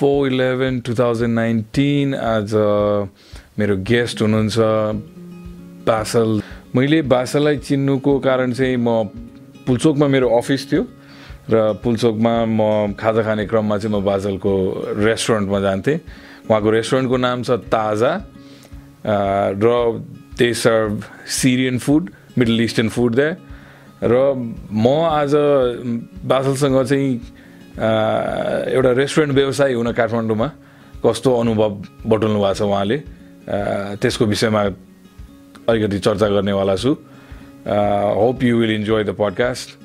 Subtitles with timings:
[0.00, 2.52] Four eleven two thousand nineteen आज
[3.58, 4.56] मेरो guest हुनुहुन्छ
[5.84, 6.40] बासल।
[6.74, 8.88] मैले बासललाई चिन्नुको कारण चाहिँ म
[9.68, 10.82] पुल्चोकमा मेरो अफिस थियो
[11.52, 14.52] र पुल्चोकमा म खाजा खाने क्रममा चाहिँ म बासलको
[15.04, 15.98] रेस्टुरेन्टमा जान्थेँ।
[16.48, 18.12] उहाँको रेस्टुरेन्टको नाम छ ताजा
[19.04, 19.68] र
[20.40, 23.30] they serve Syrian food Middle Eastern food that
[24.08, 24.14] र
[24.72, 25.32] म आज
[26.24, 27.20] बासलसँग चाहिँ
[27.78, 30.48] एउटा रेस्टुरेन्ट व्यवसायी हुन काठमाडौँमा
[31.04, 31.70] कस्तो अनुभव
[32.06, 32.98] बटुल्नु भएको छ उहाँले?
[34.00, 34.62] त्यसको विषयमा
[35.68, 36.92] अलिकति चर्चा गर्नेवाला छु।
[38.20, 39.78] Hope you will enjoy the podcast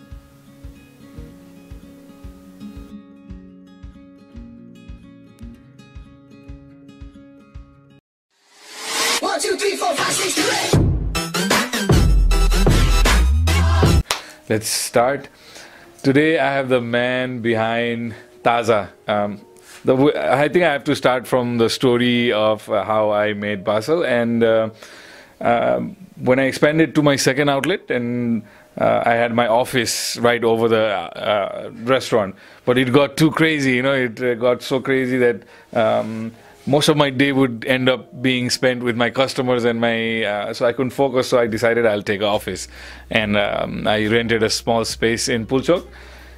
[14.47, 15.21] Let's start.
[16.05, 18.89] Today I have the man behind Taza.
[19.07, 19.41] Um,
[19.85, 23.63] the, I think I have to start from the story of uh, how I made
[23.63, 24.05] Basel.
[24.05, 24.69] And uh,
[25.41, 25.79] uh,
[26.17, 28.43] when I expanded to my second outlet, and
[28.79, 33.77] uh, I had my office right over the uh, restaurant, but it got too crazy.
[33.77, 35.41] You know, it uh, got so crazy that.
[35.73, 36.33] Um,
[36.65, 40.53] most of my day would end up being spent with my customers and my uh,
[40.53, 41.29] so I couldn't focus.
[41.29, 42.67] So I decided I'll take office,
[43.09, 45.87] and um, I rented a small space in Pulchok,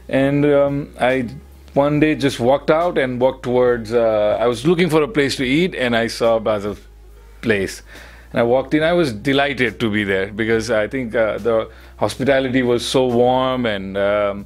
[0.10, 1.30] and um, I
[1.74, 3.94] one day just walked out and walked towards.
[3.94, 6.80] Uh, I was looking for a place to eat, and I saw Basel's
[7.42, 7.82] place.
[8.32, 8.84] And I walked in.
[8.84, 13.66] I was delighted to be there because I think uh, the hospitality was so warm
[13.66, 13.98] and.
[13.98, 14.46] Um,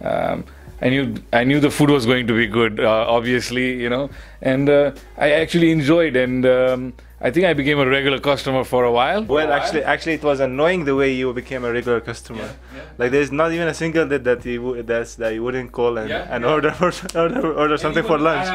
[0.00, 0.44] um
[0.80, 4.10] I knew I knew the food was going to be good, uh, obviously, you know,
[4.40, 8.84] and uh, I actually enjoyed, and um, I think I became a regular customer for
[8.84, 9.24] a while.
[9.24, 12.42] Well, actually, actually, it was annoying the way you became a regular customer.
[12.42, 12.82] Yeah, yeah.
[12.96, 16.08] Like, there's not even a single day that you that's that you wouldn't call and,
[16.08, 16.72] yeah, and order
[17.16, 18.46] order order something for lunch.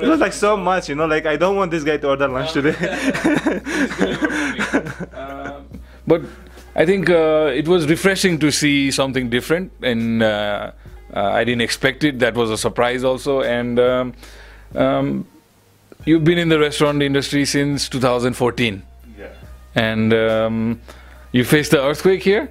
[0.00, 1.06] It was like so much, you know.
[1.06, 2.76] Like, I don't want this guy to order lunch today.
[5.14, 5.66] um,
[6.06, 6.22] but
[6.76, 10.70] I think uh, it was refreshing to see something different and uh,
[11.12, 12.18] I didn't expect it.
[12.18, 13.42] That was a surprise also.
[13.42, 14.14] And um,
[14.74, 15.26] um,
[16.04, 18.82] you've been in the restaurant industry since 2014.
[19.18, 19.28] Yeah.
[19.74, 20.80] And um,
[21.32, 22.50] you faced the earthquake here.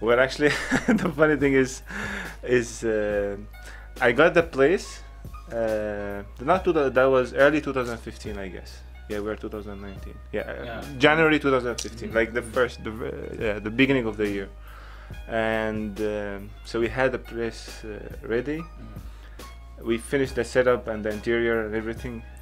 [0.00, 0.48] Well, actually,
[0.88, 1.82] the funny thing is,
[2.42, 3.36] is uh,
[4.00, 5.00] I got the place.
[5.52, 8.80] Uh, not to the, that was early 2015, I guess.
[9.08, 10.14] Yeah, we're 2019.
[10.32, 10.84] Yeah, yeah.
[10.98, 12.90] January 2015, like the first, the
[13.38, 14.48] yeah, the beginning of the year
[15.28, 18.58] and um, so we had the place uh, ready.
[18.58, 19.86] Mm-hmm.
[19.86, 22.22] we finished the setup and the interior and everything.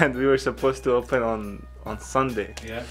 [0.00, 2.54] And we were supposed to open on on sunday.
[2.64, 2.82] Yeah.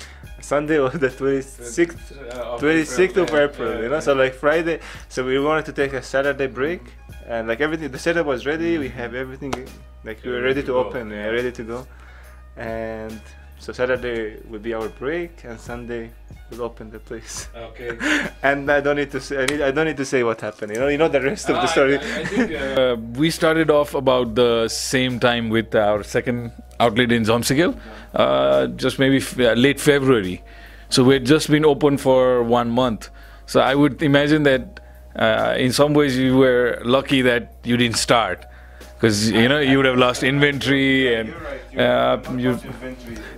[0.41, 3.95] Sunday was the 26th uh, 26th of april yeah, you know?
[3.95, 3.99] yeah.
[3.99, 4.79] so like friday
[5.09, 6.81] so we wanted to take a saturday break.
[7.27, 8.77] And like everything the setup was ready.
[8.77, 9.53] We have everything
[10.03, 11.87] like we were ready to, to open yeah, ready to go.
[12.55, 13.21] And
[13.59, 16.11] so Saturday will be our break, and Sunday
[16.49, 17.49] we'll open the place.
[17.55, 17.97] Okay.
[18.43, 19.43] and I don't need to say.
[19.43, 20.73] I, need, I, don't need to say what happened.
[20.73, 21.97] You know, you know the rest of the ah, story.
[21.97, 27.11] I, I think, uh, we started off about the same time with our second outlet
[27.11, 27.79] in Jhamsikhel,
[28.13, 30.43] uh, just maybe f- uh, late February.
[30.89, 33.09] So we had just been open for one month.
[33.45, 34.79] So I would imagine that
[35.15, 38.45] uh, in some ways you were lucky that you didn't start
[38.97, 41.33] because you know you would have lost inventory and
[41.77, 42.59] uh, you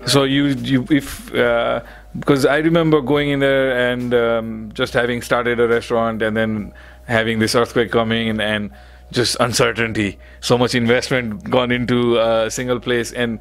[0.05, 1.25] so you you if
[2.13, 6.35] because uh, I remember going in there and um, just having started a restaurant and
[6.35, 6.73] then
[7.07, 8.71] having this earthquake coming and, and
[9.11, 10.17] just uncertainty.
[10.39, 13.11] So much investment gone into a single place.
[13.11, 13.39] And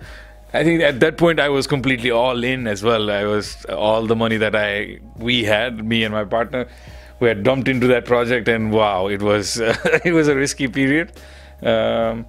[0.54, 3.10] I think at that point I was completely all in as well.
[3.10, 6.66] I was all the money that I we had me and my partner
[7.20, 11.12] we had dumped into that project and wow it was it was a risky period
[11.62, 12.26] um,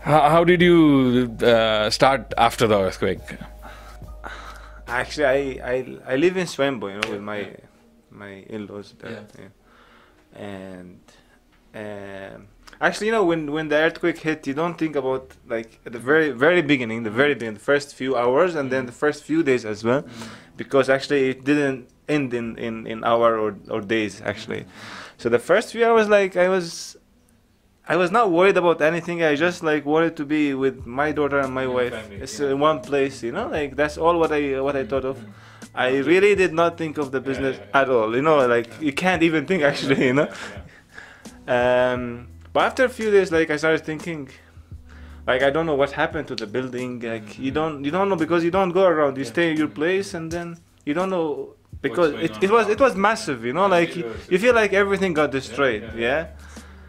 [0.00, 3.20] how, how, did you uh, start after the earthquake?
[4.86, 7.56] Actually, I, I, I live in Swayambhu, you know, with my
[8.10, 9.10] my in-laws there.
[9.10, 9.20] Yeah.
[9.38, 10.42] yeah.
[10.42, 11.00] And
[11.74, 12.46] um,
[12.80, 15.98] actually, you know, when when the earthquake hit, you don't think about like at the
[15.98, 19.42] very very beginning, the very beginning, the first few hours, and then the first few
[19.42, 20.24] days as well, mm-hmm.
[20.56, 24.64] because actually it didn't end in in in hour or or days actually.
[25.16, 26.96] So the first few hours, like I was
[27.86, 29.22] I was not worried about anything.
[29.22, 31.92] I just like wanted to be with my daughter and my Your wife.
[31.92, 32.50] Family, it's yeah.
[32.50, 33.48] in one place, you know.
[33.48, 35.22] Like that's all what I what I thought of.
[35.74, 38.14] I really did not think of the business yeah, yeah, at all.
[38.16, 40.06] You know, like you can't even think actually.
[40.06, 40.28] You know.
[41.46, 44.30] Um, but after a few days, like I started thinking,
[45.26, 47.00] like I don't know what happened to the building.
[47.00, 49.18] Like you don't you don't know because you don't go around.
[49.18, 52.80] You stay in your place and then you don't know because it, it was it
[52.80, 53.44] was massive.
[53.44, 55.92] You know, like you, you feel like everything got destroyed.
[55.94, 56.28] yeah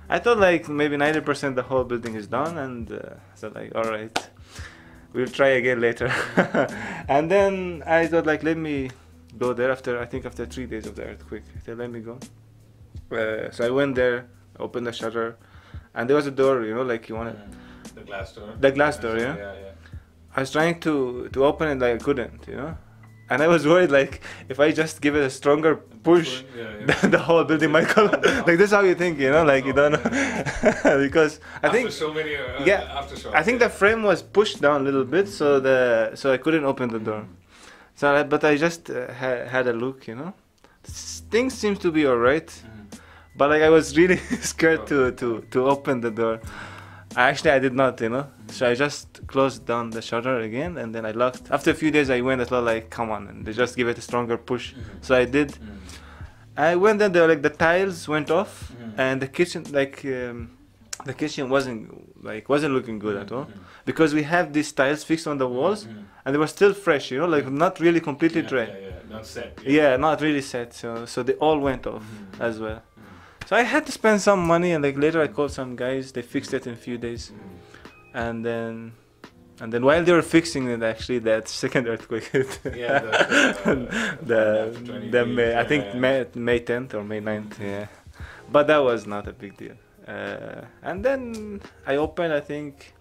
[0.10, 3.74] I thought like maybe ninety percent the whole building is done, and uh, so like
[3.76, 4.30] all right,
[5.14, 6.14] we'll try again later.
[7.08, 8.92] and then I thought like let me
[9.38, 11.44] go there after I think after three days of the earthquake.
[11.64, 12.20] Said let me go.
[13.12, 14.28] Uh, so I went there,
[14.60, 15.38] opened the shutter,
[15.94, 17.38] and there was a door, you know, like you want
[17.96, 18.54] The glass door.
[18.60, 19.36] The glass door, yeah.
[19.36, 19.72] Yeah, yeah.
[20.36, 22.78] I was trying to to open it, like I couldn't, you know.
[23.30, 27.10] And I was worried, like if I just give it a stronger push, Yeah, yeah.
[27.10, 28.28] the, whole building might collapse.
[28.48, 31.78] like this is how you think, you know, like you don't know, because I after
[31.78, 32.36] think so many.
[32.36, 33.04] Uh, yeah.
[33.34, 36.66] I think the frame was pushed down a little bit, so the so I couldn't
[36.66, 37.26] open the door.
[37.96, 40.34] So, I, but I just uh, ha- had a look, you know.
[41.32, 43.00] Things seems to be alright, Mhm.
[43.36, 44.18] but like I was really
[44.54, 46.40] scared to to to open the door.
[47.16, 48.28] Actually, I did not, you know.
[48.48, 51.50] So I just closed down the shutter again, and then I locked.
[51.50, 52.42] After a few days, I went.
[52.42, 54.74] I thought like, come on, and they just give it a stronger push.
[54.74, 54.78] Mhm.
[55.02, 55.50] So I did.
[55.50, 55.78] Mhm.
[56.58, 58.94] I went and there, like the tiles went off, Mhm.
[58.98, 60.50] and the kitchen, like um,
[61.06, 61.80] the kitchen wasn't
[62.24, 63.60] like wasn't looking good at all Mhm.
[63.86, 66.04] because we have these tiles fixed on the walls, Mhm.
[66.26, 68.66] and they were still fresh, you know, like not really completely Yeah, dry.
[68.68, 69.60] Yeah, yeah, not set.
[69.66, 70.74] Yeah, not really set.
[70.74, 72.42] So so they all went off Mhm.
[72.48, 72.82] as well.
[73.46, 76.12] So I had to spend some money, and like later I called some guys.
[76.12, 77.32] They fixed it in a few days,
[78.14, 78.94] and then.
[79.62, 82.60] And then while they were fixing it, actually, that second earthquake hit.
[82.76, 86.00] Yeah, the- the after the 20 May, I think yeah.
[86.00, 87.88] May May 10th or May 9th, yeah.
[88.52, 89.76] But that was not a big deal.
[90.06, 92.94] Uh, and then I opened, I think,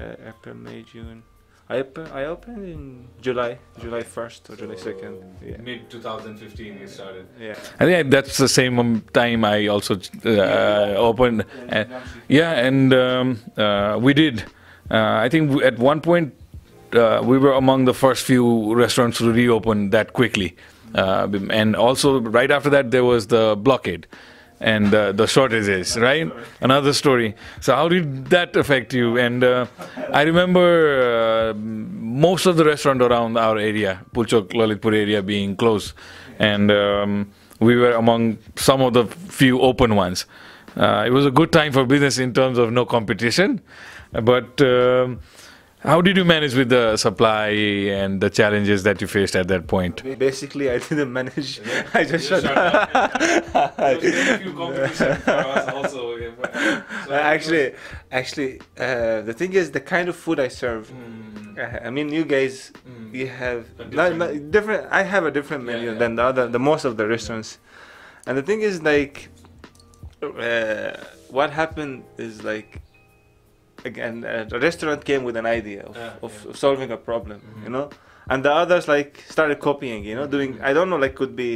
[0.00, 1.24] uh, April, May, June.
[1.68, 5.22] I open, I opened in July, July 1st or July 2nd.
[5.46, 5.56] Yeah.
[5.58, 7.26] Mid 2015 you started.
[7.40, 7.54] Yeah.
[7.80, 11.44] I think that's the same um, time I also uh, opened.
[11.70, 11.84] Uh,
[12.28, 14.42] yeah, and um, uh, we did.
[14.90, 16.34] Uh, I think w- at one point
[16.92, 20.56] uh, we were among the first few restaurants to reopen that quickly.
[20.94, 24.06] Uh, and also, right after that, there was the blockade
[24.62, 26.30] and uh, the shortages, right?
[26.60, 27.34] Another story.
[27.60, 29.18] So, how did that affect you?
[29.18, 29.66] And uh,
[30.12, 35.94] I remember uh, most of the restaurant around our area, Pulchok, Lalitpur area, being closed.
[36.38, 40.26] And um, we were among some of the few open ones.
[40.76, 43.60] Uh, it was a good time for business in terms of no competition.
[44.12, 45.20] But um,
[45.82, 49.66] how did you manage with the supply and the challenges that you faced at that
[49.66, 50.02] point?
[50.18, 51.60] Basically, I didn't manage.
[51.94, 52.86] I just You shut shut down.
[57.10, 57.74] Uh, actually,
[58.12, 60.90] actually, uh, the thing is, the kind of food I serve.
[60.90, 61.58] Mm.
[61.58, 62.72] uh, I mean, you guys,
[63.12, 64.88] you have A not, not, different- different.
[64.92, 65.98] I have a different menu yeah.
[65.98, 67.58] than the other, the most of the restaurants.
[68.26, 69.28] And the thing is, like,
[70.22, 70.92] uh,
[71.28, 72.80] what happened is like,
[73.84, 76.50] again, the restaurant came with an idea of, Yeah, of, yeah.
[76.50, 77.64] of solving a problem, Mhm.
[77.64, 77.90] you know,
[78.30, 80.54] and the others like started copying, you know, doing.
[80.54, 80.64] Mhm.
[80.68, 81.50] I don't know, like could be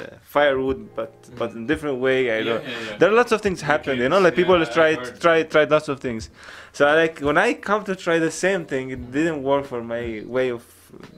[0.00, 2.18] the firewood, but but in different way.
[2.38, 2.64] I don't.
[2.98, 5.88] There are lots of things happen, you know, like people Yeah, tried tried tried lots
[5.88, 6.30] of things.
[6.72, 9.82] So I, like when I come to try the same thing, it didn't work for
[9.94, 10.04] my
[10.36, 10.62] way of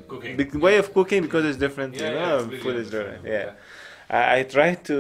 [0.09, 0.37] Cooking.
[0.39, 1.95] the way of cooking because it's different.
[1.95, 3.23] Yeah, you know, food is different.
[3.25, 3.51] Yeah,
[4.11, 4.99] I, I try to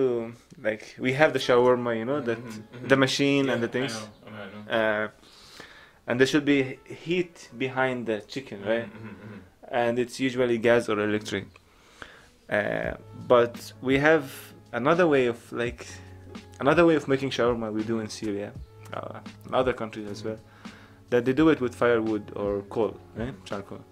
[0.62, 2.88] like we have the shawarma, you know, that Mhm, mhm.
[2.90, 5.04] the machine Yeah, and the I things, know, I know.
[5.04, 5.08] uh,
[6.08, 8.86] and there should be heat behind the chicken, right?
[8.86, 9.40] Mhm, mhm,
[9.70, 11.44] and it's usually gas or electric.
[12.50, 12.94] Uh,
[13.28, 14.24] but we have
[14.72, 15.86] another way of like
[16.60, 18.52] another way of making shawarma we do in Syria,
[18.94, 20.38] uh, in other countries as well.
[21.10, 23.34] That they do it with firewood or coal, right?
[23.44, 23.84] Charcoal.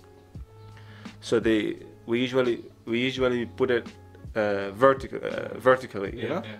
[1.20, 1.76] So they
[2.06, 3.86] we usually we usually put it
[4.34, 6.42] uh, vertical uh, vertically, you know.
[6.44, 6.56] Yeah,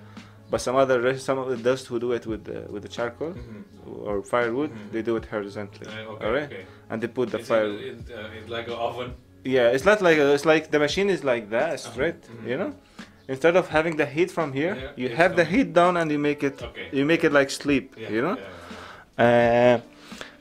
[0.50, 3.32] But some other some of the dust who do it with the with the charcoal
[3.36, 3.42] yeah.
[3.42, 4.06] Mhm.
[4.08, 4.90] or firewood, Mhm.
[4.92, 6.64] they do it horizontally, Uh, okay, okay.
[6.90, 7.70] And they put the fire.
[7.92, 9.08] it, uh, it's like an oven.
[9.56, 12.48] Yeah, it's not like a, it's like the machine is like that straight, Mhm.
[12.50, 12.72] you know.
[13.28, 16.18] Instead of having the heat from here, Yeah, you have the heat down and you
[16.28, 16.86] make it Okay.
[16.98, 18.36] you make it like sleep, Yeah, you know.
[18.38, 18.54] yeah,
[19.26, 19.80] Uh,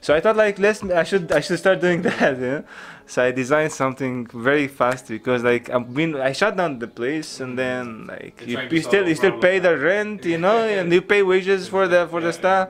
[0.06, 2.64] so I thought like let's I should I should start doing that, you know.
[3.08, 7.40] So I designed something very fast because like I mean I shut down the place
[7.40, 11.02] and then like you, you still you still pay the rent, you know, and you
[11.02, 12.70] pay wages for the for the staff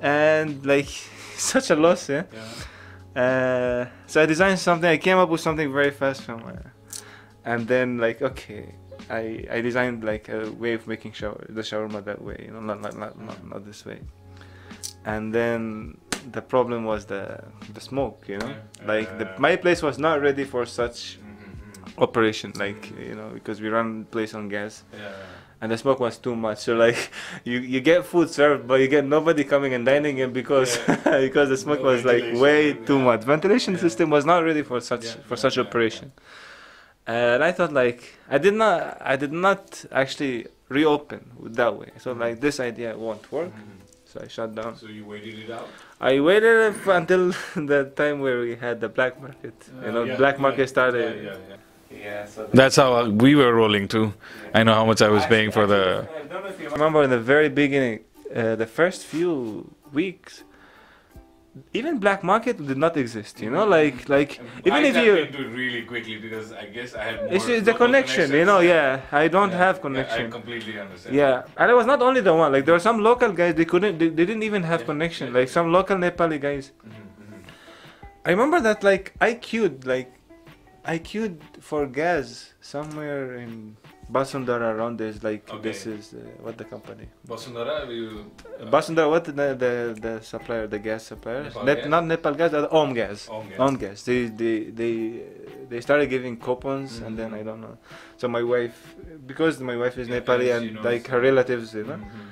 [0.00, 0.88] and like
[1.36, 2.24] such a loss, yeah.
[3.14, 4.88] Uh, so I designed something.
[4.88, 6.54] I came up with something very fast from, uh,
[7.44, 8.74] and then like okay,
[9.10, 12.60] I I designed like a way of making shower the shawarma that way, you know,
[12.60, 14.00] not not not not, not this way.
[15.04, 15.98] And then
[16.32, 17.22] the problem was the
[17.74, 18.86] the smoke, you know, Yeah.
[18.92, 21.24] like the, my place was not ready for such Mhm,
[21.94, 22.02] mhm.
[22.06, 24.84] operation, like you know, because we run place on gas.
[24.92, 25.12] Yeah.
[25.60, 27.10] And the smoke was too much, so like
[27.44, 31.20] you, you get food served, but you get nobody coming and dining in because Yeah.
[31.26, 33.20] because the smoke No was like way too much.
[33.24, 33.80] Ventilation Yeah.
[33.86, 36.12] system was not ready for such Yeah, for yeah, such yeah, operation.
[37.06, 41.20] And I thought like I did not I did not actually reopen
[41.58, 41.90] that way.
[41.98, 43.50] So like this idea won't work.
[43.50, 43.78] Mm-hmm.
[44.10, 44.76] So I shut down.
[44.76, 45.68] So you waited it out.
[46.00, 49.54] I waited until the time where we had the black market.
[49.84, 51.16] You know, Uh, yeah, black market yeah, started.
[51.16, 51.56] Yeah, yeah, yeah.
[51.90, 54.12] Yeah, so That's how we were rolling too.
[54.54, 56.06] I know how much I was paying for the.
[56.06, 58.00] I don't know if you remember in the very beginning,
[58.34, 60.44] uh, the first few weeks,
[61.72, 63.40] even black market did not exist.
[63.40, 67.02] You know, like like even if you, into it really quickly because I guess I
[67.04, 68.32] had more it's, it's the connection.
[68.32, 69.00] You know, yeah.
[69.12, 70.26] I don't Yeah, have yeah, connection.
[70.26, 71.14] I completely understand.
[71.16, 72.52] Yeah, and I was not only the one.
[72.52, 73.54] Like there were some local guys.
[73.54, 73.98] They couldn't.
[73.98, 75.26] They, they didn't even have Yeah, connection.
[75.32, 76.72] yeah, Like some local Nepali guys.
[76.86, 77.40] Mhm, mhm.
[78.26, 78.82] I remember that.
[78.82, 79.86] Like I queued.
[79.86, 80.12] Like
[80.84, 83.76] I queued for gas somewhere in
[84.10, 85.22] Basundhara around this.
[85.22, 87.06] Like this is uh, what the company.
[87.28, 88.30] Basundhara, you.
[88.60, 91.42] uh, Basundhara, what the, the the supplier, the gas supplier?
[91.44, 91.86] Nepal Nep- Gas?
[91.88, 93.28] Not Nepal Gas, uh, Om Gas.
[93.28, 93.58] Om Gas.
[93.60, 94.02] Om Gas.
[94.04, 95.22] They they they
[95.68, 97.40] they started giving coupons, and then Mhm.
[97.40, 97.76] I don't know.
[98.16, 98.78] So my wife,
[99.26, 102.00] because my wife is Yeah, Nepali and she and knows like her relatives, you know.
[102.00, 102.26] Mhm.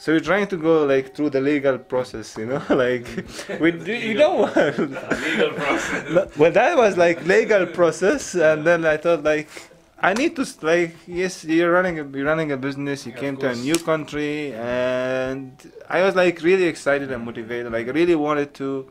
[0.00, 3.06] So we're trying to go like through the legal process, you know, like
[3.60, 4.78] we do, you know what?
[4.78, 6.36] Legal process.
[6.38, 9.48] Well, that was like legal process, and then I thought like
[10.00, 13.04] I need to s- like yes, you're running a you're running a business.
[13.06, 15.52] You Yeah, came to a new country, and
[15.88, 17.72] I was like really excited and motivated.
[17.72, 18.88] Like really wanted to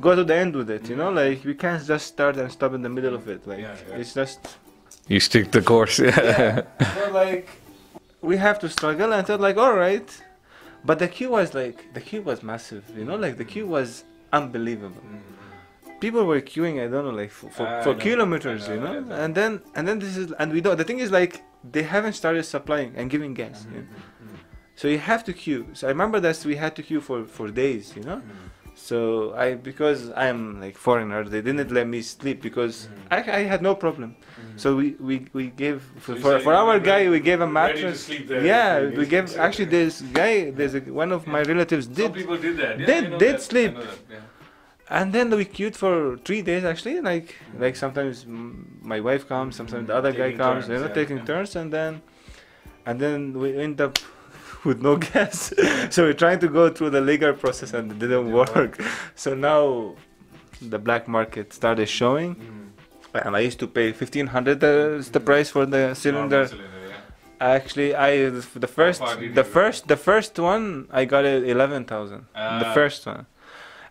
[0.00, 0.88] go to the end with it.
[0.88, 1.16] You know, mm-hmm.
[1.16, 3.46] like we can't just start and stop in the middle of it.
[3.46, 3.96] Like Yeah, yeah.
[3.96, 4.58] it's just
[5.08, 5.98] You stick the course.
[5.98, 6.62] yeah.
[6.94, 7.48] so like
[8.22, 10.08] we have to struggle, and I thought like all right,
[10.84, 12.84] but the queue was like the queue was massive.
[12.96, 15.37] You know, like the queue was unbelievable mm-hmm.
[16.00, 18.74] People were queuing i don't know like for, for, ah, I for know, kilometers know,
[18.74, 19.14] you know know.
[19.22, 21.42] and then and then this is and we don't the thing is like
[21.74, 23.86] they haven't started supplying and giving gas mm-hmm, you know?
[23.86, 24.34] Mm-hmm.
[24.80, 27.46] so you have to queue so i remember that we had to queue for for
[27.50, 28.46] days you know mm-hmm.
[28.88, 28.98] so
[29.44, 33.16] i because i'm like foreigner they didn't let me sleep because Mhm.
[33.16, 34.10] I, I had no problem
[34.62, 38.00] so we we, we gave for, you for, for our guy we gave a mattress
[38.52, 42.36] yeah we gave actually this guy there's a, one of my relatives Some did people
[42.46, 42.74] did that.
[42.80, 43.42] Yeah, Did- did that.
[43.50, 43.74] Sleep.
[43.76, 44.18] yeah.
[44.90, 47.00] And then we queued for three days actually.
[47.00, 50.88] Like like sometimes mm, my wife comes sometimes the other guy comes turns, you know
[50.88, 51.24] yeah, taking yeah.
[51.24, 51.56] turns.
[51.56, 52.02] And then
[52.86, 53.98] and then we end up
[54.64, 55.52] with no gas.
[55.90, 58.80] So we're trying to go through the legal process and it didn't Didn't work.
[59.14, 59.94] so now
[60.60, 62.34] the black market started showing.
[62.34, 62.64] Mhm.
[63.26, 66.42] and i used to pay 1500 uh, is the price for the cylinder.
[66.46, 67.54] cylinder, yeah.
[67.56, 68.10] actually i
[68.66, 69.00] the first
[69.40, 70.64] the first the first one
[71.00, 72.74] i got it 11000 the Ah.
[72.78, 73.24] first one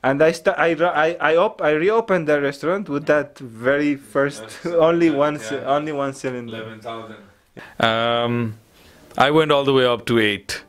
[0.03, 3.95] and i sta- I, ru- I i op- i reopened the restaurant with that very
[3.95, 5.63] first only one yeah.
[5.65, 7.15] only one cylinder 11,000.
[7.79, 8.57] Um,
[9.17, 10.61] I went all the way up to eight.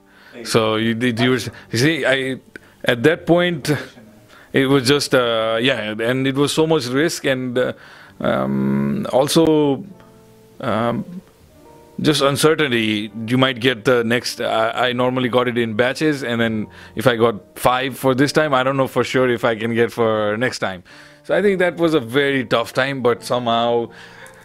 [0.44, 2.40] So you did you, were- you see I
[2.84, 3.70] at that point
[4.52, 7.72] it was just uh, yeah and it was so much risk and uh,
[8.20, 9.84] um, also
[10.60, 11.04] um,
[12.00, 16.40] just uncertainty you might get the next I, I normally got it in batches and
[16.40, 19.54] then if i got five for this time i don't know for sure if i
[19.54, 20.84] can get for next time.
[21.24, 23.90] So i think that was a very tough time but somehow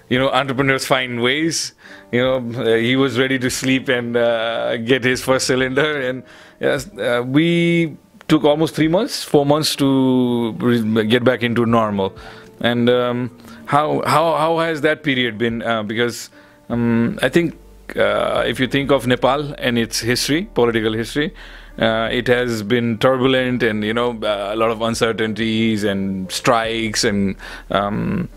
[0.09, 1.73] you know entrepreneurs find ways.
[2.11, 6.01] You know uh, he was ready to sleep and uh, get his first cylinder.
[6.01, 6.23] And
[6.59, 12.15] yes uh, we took almost three months four months to get back into normal.
[12.61, 15.61] And um, how how how has that period been?
[15.61, 16.29] Uh, because
[16.73, 17.55] um, I think
[17.95, 21.33] uh, if you think of Nepal and its history, political history,
[21.77, 27.03] uh, it has been turbulent and you know uh, a lot of uncertainties and strikes
[27.03, 27.35] and
[27.71, 28.29] um,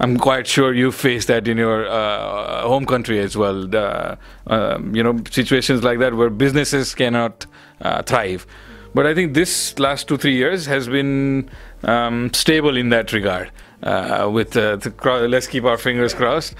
[0.00, 3.66] I'm quite sure you faced that in your uh, home country as well.
[3.66, 7.46] The, um, you know situations like that where businesses cannot
[7.80, 8.46] uh, thrive.
[8.94, 11.50] But I think this last two three years has been
[11.82, 13.50] um, stable in that regard.
[13.82, 16.54] Uh, with the let's keep our fingers crossed.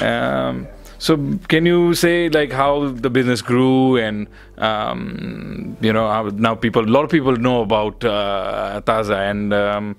[0.00, 0.66] Um,
[1.04, 1.18] so
[1.48, 6.92] can you say like how the business grew and um, you know now people a
[6.96, 9.96] lot of people know about uh, Taza and um,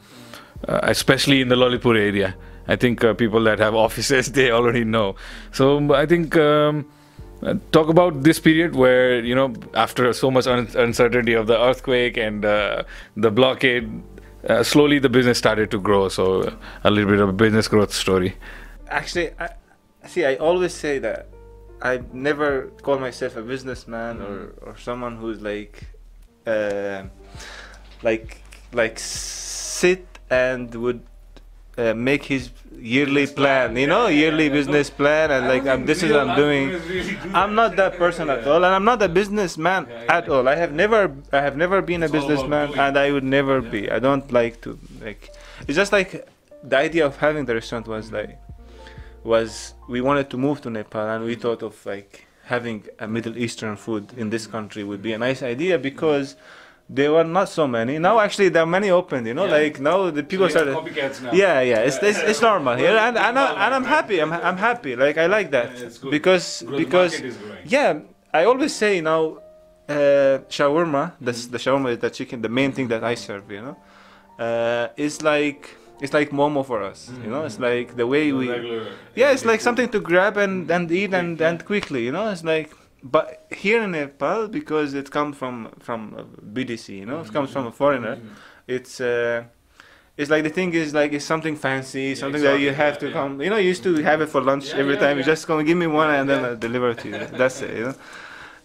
[0.67, 2.35] uh, especially in the Lalitpur area.
[2.67, 5.15] I think uh, people that have offices they already know.
[5.51, 6.35] So I think.
[6.37, 6.87] Um,
[7.43, 11.59] uh, talk about this period where you know after so much un- uncertainty of the
[11.61, 12.81] earthquake and uh,
[13.17, 13.91] the blockade
[14.47, 17.93] uh, slowly the business started to grow so a little bit of a business growth
[17.93, 18.35] story
[18.87, 19.49] actually I,
[20.07, 21.27] see i always say that
[21.81, 25.83] i never call myself a businessman or, or someone who's like
[26.47, 27.03] uh,
[28.03, 28.41] like
[28.73, 31.01] like sit and would
[31.77, 34.53] uh, make his yearly plan, you know yeah, yeah, yearly yeah.
[34.53, 36.65] business plan and like um, this is what i'm doing.
[37.33, 40.47] i'm not that person at all and i'm not a businessman Yeah, yeah, at all.
[40.47, 43.59] I have never i have never been a It's about businessman and i would never
[43.61, 43.69] Yeah.
[43.75, 43.81] be.
[43.91, 45.31] I don't like to like
[45.67, 46.11] it's just like
[46.63, 48.37] the idea of having the restaurant was like
[49.25, 53.35] was we wanted to move to Nepal and we thought of like having a Middle
[53.45, 56.35] Eastern food in this country would be a nice idea because
[56.97, 57.97] there were not so many.
[57.97, 59.25] Now actually there are many opened.
[59.25, 59.57] You know, Yeah.
[59.59, 60.73] like now the people So started.
[61.23, 61.31] now.
[61.33, 64.17] Yeah, yeah, it's it's, it's normal here, and and, I, and I'm happy.
[64.23, 64.95] I'm I'm happy.
[64.95, 66.11] Like I like that Yeah, good.
[66.17, 67.65] because Because because market is growing.
[67.75, 67.91] yeah,
[68.39, 69.21] I always say now,
[69.89, 71.03] uh, shawarma.
[71.25, 72.37] That's the shawarma is the chicken.
[72.47, 73.75] The main thing that I serve, you know,
[74.47, 75.61] uh, is like
[76.01, 77.11] it's like momo for us.
[77.23, 78.47] You know, it's like the way we.
[79.15, 82.03] Yeah, it's like something to grab and and eat and and quickly.
[82.05, 82.69] You know, it's like.
[83.07, 85.99] But here in Nepal, because it comes from from
[86.55, 88.15] BDC, you know, it comes from a foreigner.
[88.15, 88.29] Mhm.
[88.67, 89.43] It's uh,
[90.17, 92.99] it's like the thing is like it's something fancy, Yeah, something that you have yeah,
[93.03, 93.13] to yeah.
[93.19, 93.31] come.
[93.43, 95.17] You know, you used to have it for lunch every time.
[95.19, 96.51] You just gonna give me one and then Yeah.
[96.51, 97.19] I deliver it to you.
[97.41, 97.77] That's it.
[97.77, 97.95] You know,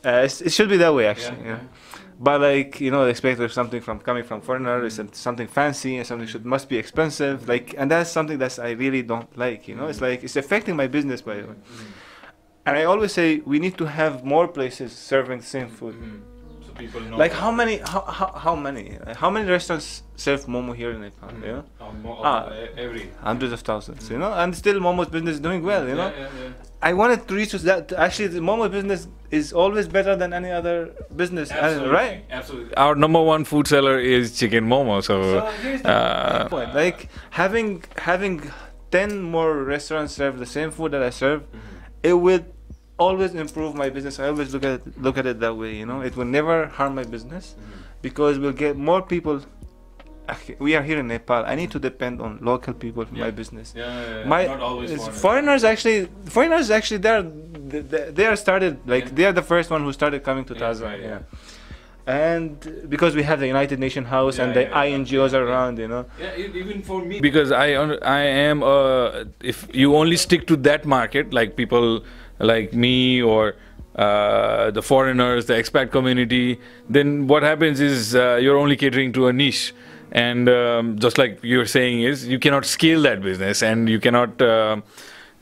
[0.08, 1.36] uh, it's, it should be that way actually.
[2.24, 2.52] Yeah, you know.
[2.52, 2.62] yeah.
[2.62, 5.14] But like you know, they expect of something from coming from foreigner is mm.
[5.14, 7.48] something fancy and something should must be expensive.
[7.48, 9.68] Like, and that's something that I really don't like.
[9.68, 10.02] You know, it's mm.
[10.10, 11.54] like it's affecting my business by the way.
[11.54, 11.86] Mhm.
[12.66, 15.94] And I always say we need to have more places serving the same food.
[15.94, 16.20] Mm.
[16.70, 17.16] So people know.
[17.16, 17.78] Like how many?
[17.78, 18.98] How, how, how many?
[19.06, 21.28] Like, how many restaurants serve momo here in Nepal?
[21.30, 21.46] Mhm.
[21.46, 22.48] You know, Um, Ah.
[22.52, 23.04] e- every.
[23.28, 24.10] hundreds of thousands.
[24.10, 25.84] You know, and still momo's business is doing well.
[25.88, 26.88] You know, Yeah, yeah, yeah.
[26.88, 27.92] I wanted to reach that.
[27.92, 30.76] Actually, the momo business is always better than any other
[31.22, 31.90] business, uh, Absolutely.
[32.00, 32.24] right?
[32.30, 32.74] Absolutely.
[32.84, 35.02] Our number one food seller is chicken momo.
[35.02, 36.74] So, So here's the uh, point.
[36.74, 37.68] Like having
[38.10, 38.34] having
[38.90, 41.40] ten more restaurants serve the same food that I serve,
[42.02, 42.42] it will
[43.06, 44.18] always improve my business.
[44.20, 45.72] I always look at it, look at it that way.
[45.80, 47.54] You know, it will never harm my business
[48.02, 49.40] because we'll get more people.
[50.60, 51.42] We are here in Nepal.
[51.52, 53.24] I need to depend on local people for Yeah.
[53.26, 53.72] my business.
[53.76, 54.28] yeah, yeah, yeah.
[54.34, 55.20] My not always foreigners.
[55.24, 55.98] foreigners actually
[56.36, 57.22] foreigners actually they're
[57.72, 59.16] they, they- they are started like Yeah.
[59.16, 60.84] they are the first one who started coming to Yeah, Taza.
[60.90, 61.18] right, yeah.
[62.06, 62.50] And
[62.94, 64.96] because we have the United Nation House and the yeah, yeah.
[64.98, 66.04] INGOs Yeah, around, you know.
[66.24, 67.20] Yeah, even for me.
[67.28, 67.66] Because I
[68.20, 71.86] I am uh, if you only stick to that market, like people
[72.40, 73.54] like me or
[73.96, 79.28] uh, the foreigners, the expat community, then what happens is uh, you're only catering to
[79.28, 79.74] a niche.
[80.12, 84.42] And um, just like you're saying, is you cannot scale that business, and you cannot
[84.42, 84.82] um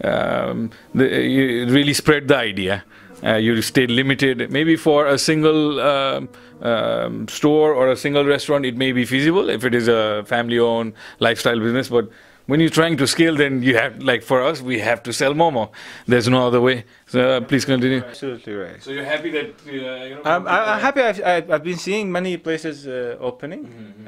[0.04, 2.84] um, the, really spread the idea.
[3.22, 4.50] Uh, you stay limited.
[4.50, 6.28] Maybe for a single um,
[6.62, 10.92] um, store or a single restaurant, it may be feasible if it is a family-owned
[11.18, 11.88] lifestyle business.
[11.88, 12.08] But
[12.48, 15.34] when you're trying to scale, then you have, like for us, we have to sell
[15.34, 15.70] Momo.
[16.06, 16.84] There's no other way.
[17.06, 18.00] So uh, please continue.
[18.02, 18.82] Absolutely right.
[18.82, 20.22] So you're happy that uh, you know.
[20.24, 21.02] I'm, I'm I'm happy.
[21.08, 23.62] I've, I've I've been seeing many places uh, opening,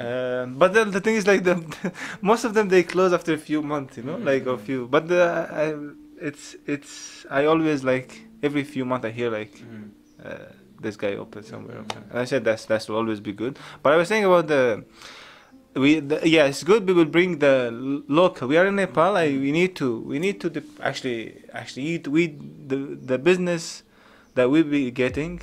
[0.07, 1.57] Um but then the thing is like the
[2.31, 4.81] most of them they close after a few months, you know, like a few.
[4.95, 5.23] But the
[5.63, 5.65] I,
[6.29, 6.93] it's it's
[7.39, 8.11] I always like
[8.49, 9.53] every few months I hear like
[10.25, 10.49] uh,
[10.85, 12.03] this guy open somewhere open.
[12.11, 13.59] And I said that's that's will always be good.
[13.83, 14.65] But I was saying about the
[15.75, 18.49] we the, yeah it's good we will bring the l- local.
[18.49, 19.17] We are in Nepal.
[19.17, 22.09] I, we need to we need to actually actually eat.
[22.09, 22.29] We
[22.67, 23.83] the the business
[24.35, 25.41] that we'll be getting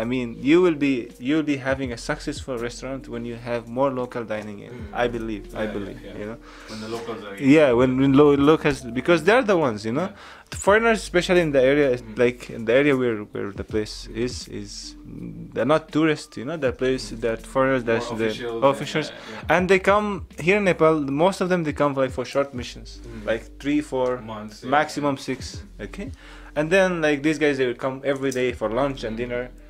[0.00, 0.92] I mean you will be
[1.26, 5.02] you will be having a successful restaurant when you have more local dining in Mm.
[5.04, 6.18] I believe I Yeah, yeah, believe yeah.
[6.20, 6.38] you know
[6.70, 7.34] When the locals are.
[7.56, 10.50] yeah when, when lo- locals because they're the ones you know Yeah.
[10.54, 12.18] the foreigners especially in the area Mhm.
[12.24, 13.94] like in the area where where the place
[14.26, 14.70] is is
[15.54, 18.28] they're not tourists you know that place that foreigners that's the
[18.72, 19.08] officials.
[19.10, 19.54] yeah, yeah.
[19.54, 20.08] and they come
[20.46, 20.94] here in Nepal
[21.26, 23.24] most of them they come like for short missions Mm.
[23.30, 24.56] like three four months.
[24.62, 24.70] yeah.
[24.78, 25.38] maximum six
[25.86, 26.08] okay
[26.58, 29.64] and then like these guys they will come every day for lunch and dinner Mm.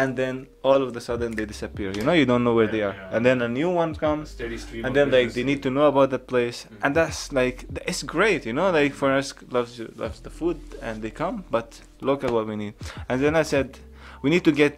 [0.00, 0.34] And then
[0.68, 3.14] all of a sudden they disappear you know you don't know where they are yeah.
[3.14, 4.84] and then a new one comes Steady stream.
[4.84, 6.84] and then like they need to know about the place Mhm.
[6.84, 7.56] and that's like
[7.90, 9.72] it's great you know like foreigners loves
[10.04, 11.68] loves the food and they come but
[12.08, 12.74] look at what we need
[13.08, 13.68] and then i said
[14.22, 14.76] we need to get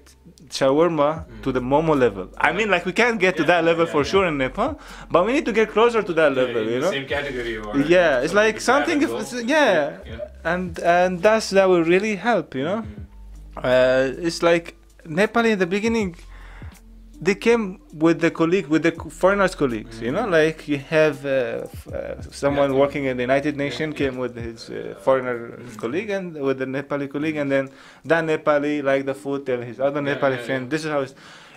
[0.58, 1.10] shawarma
[1.44, 1.54] to Mhm.
[1.56, 4.10] the momo level i mean like we can't get to that level yeah, for yeah.
[4.12, 4.70] sure in nepal
[5.14, 7.54] but we need to get closer to that Yeah, level you know Same category.
[7.66, 9.80] Or Yeah, it's like something if it's- yeah.
[10.12, 10.52] yeah.
[10.52, 13.02] and and that's that will really help you know Mhm.
[13.70, 14.66] uh, it's like
[15.08, 16.14] nepali in the beginning
[17.18, 20.32] they came with the colleague with the foreigners colleagues you know Mhm.
[20.38, 22.78] like you have uh, f- uh, someone Yeah.
[22.82, 24.00] working in the united nations yeah.
[24.10, 25.76] came with his uh, foreigner Mhm.
[25.82, 27.70] colleague and with the nepali colleague and then
[28.04, 31.14] that nepali like the food tell his other Yeah, nepali friend this is how it's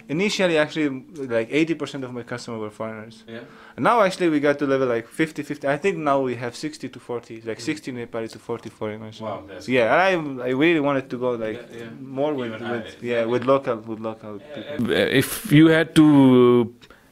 [0.10, 0.90] initially actually
[1.38, 3.42] like 80% of my customers were foreigners Yeah.
[3.76, 6.56] and now actually we got to level like 50 50 i think now we have
[6.56, 7.62] 60 to 40 like Mhm.
[7.62, 10.02] 60 nepali to 40 foreigners Wow, that's yeah and
[10.42, 11.90] i i really wanted to go like Yeah, yeah.
[12.20, 13.26] more with, Even with higher, yeah yeah.
[13.34, 16.06] with local with local people Uh, If you had to,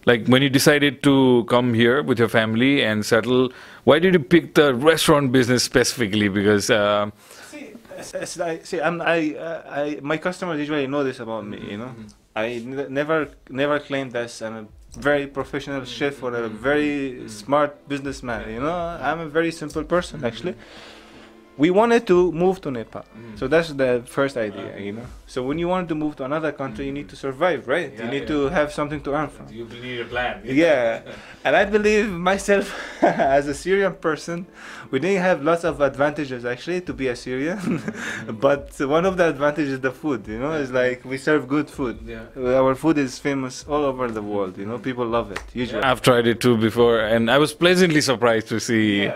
[0.09, 1.15] like, when you decided to
[1.53, 3.43] come here with your family and settle,
[3.83, 6.29] why did you pick the restaurant business specifically?
[6.29, 7.11] Because uh,
[7.51, 7.65] see,
[7.99, 11.59] it's, it's like, see I'm, I, uh, I my customers usually know this about me
[11.73, 12.07] you know Mhm.
[12.45, 13.19] I n- never
[13.61, 14.65] never claimed as i'm a
[15.09, 17.29] very professional chef or a very Mhm.
[17.41, 18.77] smart businessman you know?
[19.09, 20.55] I'm a very simple person actually
[21.57, 23.03] we wanted to move to Nepal.
[23.17, 23.39] Mm.
[23.39, 25.05] So that's the first idea, you know.
[25.25, 27.91] So when you want to move to another country, you need to survive, right?
[27.91, 28.35] Yeah, you need yeah.
[28.35, 29.51] to have something to earn from.
[29.51, 30.41] You need a plan.
[30.57, 31.01] Yeah,
[31.43, 34.45] and I believe myself as a Syrian person,
[34.91, 37.81] we didn't have lots of advantages actually to be a Syrian,
[38.27, 40.27] but one of the advantages is the food.
[40.27, 41.99] You know, it's like we serve good food.
[42.05, 42.25] Yeah.
[42.37, 44.57] Our food is famous all over the world.
[44.57, 45.81] You know, people love it usually.
[45.81, 49.11] I've tried it too before, and I was pleasantly surprised to see.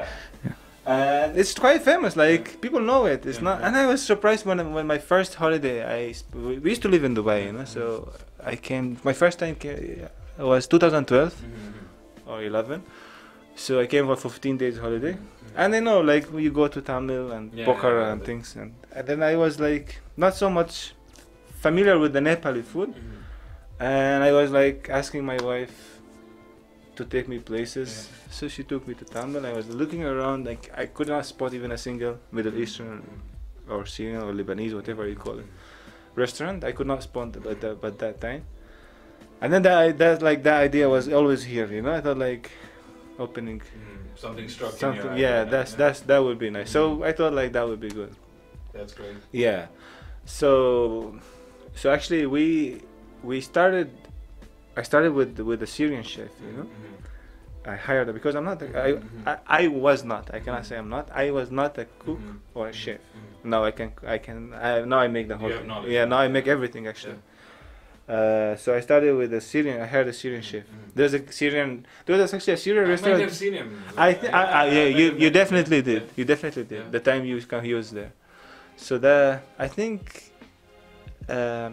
[0.86, 1.24] Yeah.
[1.24, 2.16] And it's quite famous.
[2.16, 3.26] Like people know it.
[3.26, 3.62] It's not.
[3.62, 5.78] And I was surprised when when my first holiday.
[5.86, 7.66] I we used to live in Dubai, you know.
[7.66, 8.12] So
[8.44, 8.98] I came.
[9.04, 12.30] My first time came, was 2012 mm-hmm, mm-hmm.
[12.30, 12.84] or 11.
[13.56, 15.14] So I came for 15 days holiday.
[15.14, 15.42] Mm-hmm.
[15.56, 18.26] And I know, like, you go to Thamel and Yeah, Pokhara yeah, and yeah.
[18.26, 20.94] things, and, and then I was like not so much
[21.60, 22.96] familiar with the Nepali food,
[23.80, 25.91] and I was like asking my wife
[26.96, 28.10] to take me places.
[28.30, 29.46] So she took me to Thamel.
[29.46, 32.60] I was looking around, like I could not spot even a single Middle mm.
[32.60, 33.22] Eastern
[33.70, 35.46] or Syrian or Lebanese, whatever you call it,
[36.16, 36.64] restaurant.
[36.64, 38.44] I could not spot at that, at that time.
[39.42, 41.94] And then that, that like that idea was always here, you know.
[41.94, 42.52] I thought like
[43.18, 45.18] opening mm, Something struck something.
[45.18, 46.70] Yeah, that's that's that would be nice.
[46.70, 47.06] So mm.
[47.06, 48.16] I thought like that would be good.
[48.74, 49.16] that's great.
[49.32, 49.68] Yeah.
[50.26, 51.20] So
[51.76, 52.82] so actually we
[53.24, 53.90] we started.
[54.82, 56.68] I started with with a Syrian chef, you know.
[57.74, 58.60] I hired her because I'm not.
[58.64, 58.90] A, I,
[59.32, 60.26] I I was not.
[60.38, 61.06] I cannot say I'm not.
[61.24, 62.22] I was not a cook
[62.56, 63.02] or a chef.
[63.54, 63.90] Now I can.
[64.16, 64.38] I can.
[64.68, 65.52] I, now I make the whole.
[65.52, 65.92] have thing.
[65.98, 66.06] Yeah.
[66.12, 67.20] Now I make everything actually.
[68.16, 69.76] Uh, so I started with a Syrian.
[69.86, 70.66] I hired a Syrian chef.
[70.96, 71.70] There's a Syrian.
[72.06, 73.32] There was actually a Syrian restaurant.
[73.44, 73.68] seen him.
[74.06, 76.04] I, th- I, I yeah, you, you definitely did.
[76.20, 76.82] You definitely did.
[76.84, 76.96] Yeah.
[76.96, 78.12] The time you come, he was there.
[78.86, 80.02] So the I think,
[81.38, 81.72] um,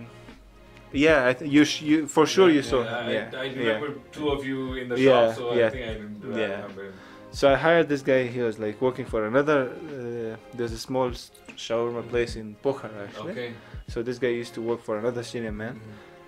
[0.92, 2.83] yeah, I th- you sh- you for sure you saw.
[2.83, 3.61] him, Yeah, I, I yeah.
[3.61, 5.66] remember two of you in the Yeah, shop, so yeah.
[5.66, 6.40] I think I remember.
[6.40, 6.66] Yeah.
[6.68, 6.92] him.
[7.31, 8.27] So I hired this guy.
[8.27, 9.61] He was like working for another.
[9.70, 13.33] Uh, there's a small shawarma place in Pokhara actually.
[13.33, 13.53] Okay.
[13.88, 15.81] So this guy used to work for another Syrian man,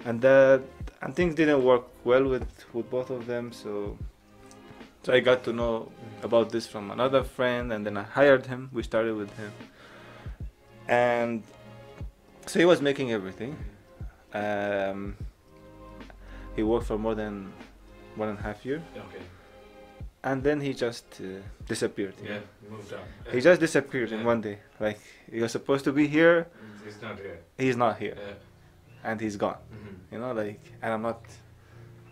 [0.05, 0.61] and that
[1.03, 3.53] and things didn't work well with with both of them.
[3.53, 3.97] So
[5.03, 5.91] so I got to know
[6.23, 8.69] about this from another friend, and then I hired him.
[8.73, 9.53] We started with him,
[10.89, 11.43] and
[12.47, 13.57] so he was making everything.
[14.35, 15.17] Um,
[16.57, 17.53] he worked for more than
[18.17, 19.23] one and a half year, Okay.
[20.25, 22.15] and then he just uh, disappeared.
[22.23, 22.39] Yeah.
[22.39, 22.43] know.
[22.77, 23.01] Moved on.
[23.33, 24.59] He just disappeared in one day.
[24.79, 25.01] Like
[25.33, 26.47] he was supposed to be here,
[26.85, 27.39] He's not here.
[27.59, 29.11] he's not here, Yeah.
[29.11, 29.59] and he's gone.
[29.73, 30.13] Mhm.
[30.13, 31.23] You know, like, and I'm not.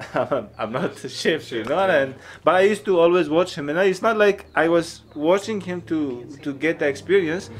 [0.58, 1.96] I'm not a chef, you know, yeah.
[2.02, 5.02] and but I used to always watch him, and I, it's not like I was
[5.16, 7.50] watching him to to get the experience,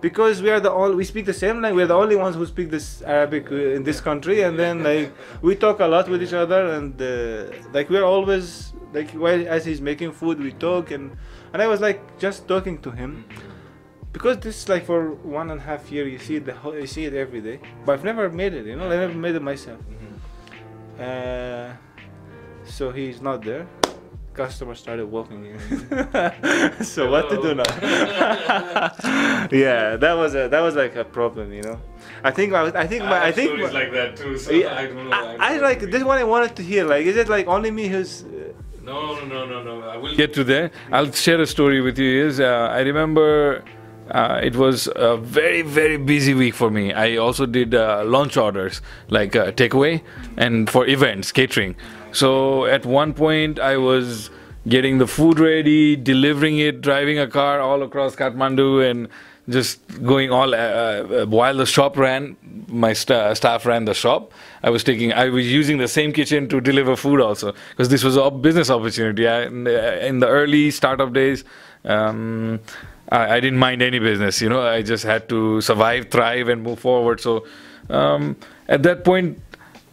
[0.00, 1.82] because we are the all we speak the same language.
[1.82, 5.12] We're the only ones who speak this Arabic uh, in this country, and then like
[5.42, 9.64] we talk a lot with each other, and uh, like we're always like while as
[9.64, 11.16] he's making food, we talk, and
[11.52, 13.24] and I was like just talking to him
[14.12, 16.86] because this like for one and a half year you see it the whole, you
[16.86, 19.42] see it every day, but I've never made it, you know, I never made it
[19.42, 19.80] myself.
[20.98, 21.72] Uh,
[22.64, 23.66] so he's not there.
[24.38, 25.58] Customers started walking in.
[26.84, 27.64] so what to do now?
[29.50, 31.78] yeah, that was a that was like a problem, you know.
[32.22, 34.38] I think I, I think my, I think my- like that too.
[34.38, 35.16] So yeah, I don't know.
[35.16, 36.84] I, I like this one I wanted to hear.
[36.84, 38.12] Like, is it like only me who's?
[38.22, 38.52] Uh,
[38.88, 39.74] No, no, no, no, no.
[39.94, 40.70] I will get to there.
[40.96, 42.10] I'll share a story with you.
[42.28, 43.62] Is uh, I remember
[44.10, 46.92] uh, it was a very, very busy week for me.
[46.94, 50.00] I also did uh, launch orders, like uh, takeaway,
[50.36, 51.74] and for events, catering.
[52.12, 54.30] So at one point, I was
[54.66, 59.08] getting the food ready, delivering it, driving a car all across Kathmandu, and
[59.48, 62.36] just going all uh, uh, while the shop ran.
[62.68, 64.32] My sta- staff ran the shop.
[64.62, 65.12] I was taking.
[65.12, 68.68] I was using the same kitchen to deliver food also because this was a business
[68.68, 69.26] opportunity.
[69.26, 71.44] I, in, the, in the early startup days.
[71.84, 72.60] Um,
[73.10, 74.66] I, I didn't mind any business, you know.
[74.66, 77.20] I just had to survive, thrive, and move forward.
[77.20, 77.46] So,
[77.88, 78.36] um,
[78.68, 79.40] at that point,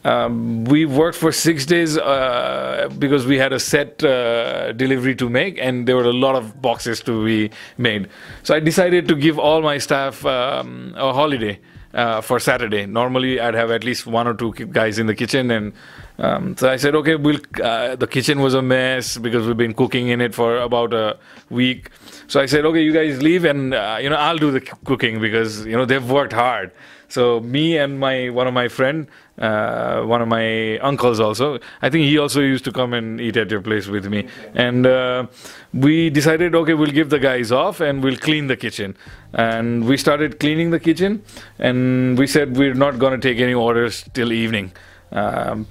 [0.06, 5.30] um, we worked for six days uh, because we had a set uh, delivery to
[5.30, 8.08] make, and there were a lot of boxes to be made.
[8.44, 11.60] So I decided to give all my staff um, a holiday
[11.96, 12.86] uh, for Saturday.
[12.86, 15.74] Normally, I'd have at least one or two guys in the kitchen, and
[16.20, 17.39] um, so I said, okay, we'll.
[17.62, 21.18] Uh, the kitchen was a mess because we've been cooking in it for about a
[21.50, 21.89] week.
[22.28, 25.20] So I said, okay, you guys leave, and uh, you know I'll do the cooking
[25.20, 26.72] because you know they've worked hard.
[27.08, 31.60] So me and my one of my friend, uh, one of my uncles also.
[31.82, 34.88] I think he also used to come and eat at your place with me, and
[34.88, 35.28] uh,
[35.74, 38.95] we decided, okay, we'll give the guys off and we'll clean the kitchen.
[39.34, 41.24] And we started cleaning the kitchen,
[41.60, 44.71] and we said we're not going to take any orders till evening.
[45.12, 45.67] Um,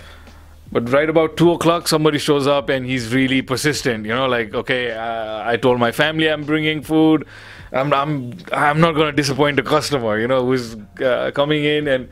[0.72, 4.04] but right about two o'clock, somebody shows up and he's really persistent.
[4.04, 7.26] You know, like okay, uh, I told my family I'm bringing food.
[7.72, 10.18] I'm I'm I'm not going to disappoint the customer.
[10.18, 12.08] You know, who's uh, coming in and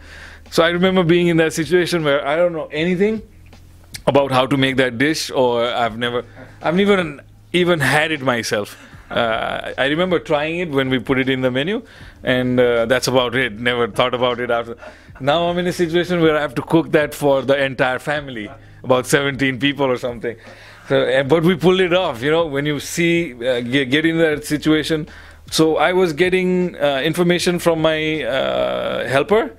[0.53, 3.23] so I remember being in that situation where I don't know anything
[4.07, 6.27] about how to make that dish, or I've never,
[6.61, 7.21] I've never
[7.55, 8.77] even had it myself.
[9.11, 11.83] Uh, I remember trying it when we put it in the menu,
[12.23, 13.61] and uh, that's about it.
[13.61, 14.77] Never thought about it after.
[15.21, 18.51] Now I'm in a situation where I have to cook that for the entire family,
[18.85, 20.37] about 17 people or something.
[20.87, 22.21] So, but we pulled it off.
[22.21, 25.09] You know, when you see uh, get, get, in that situation.
[25.51, 29.57] So I was getting uh, information from my uh, helper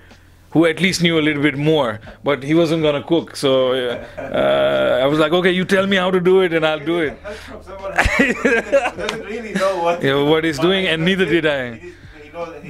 [0.53, 3.35] who at least knew a little bit more, but he wasn't gonna cook.
[3.35, 6.79] So uh, I was like, okay, you tell me how to do it, and I'll
[6.79, 7.21] do it.
[7.23, 11.81] doesn't really know what, yeah, what he's doing, and neither did I.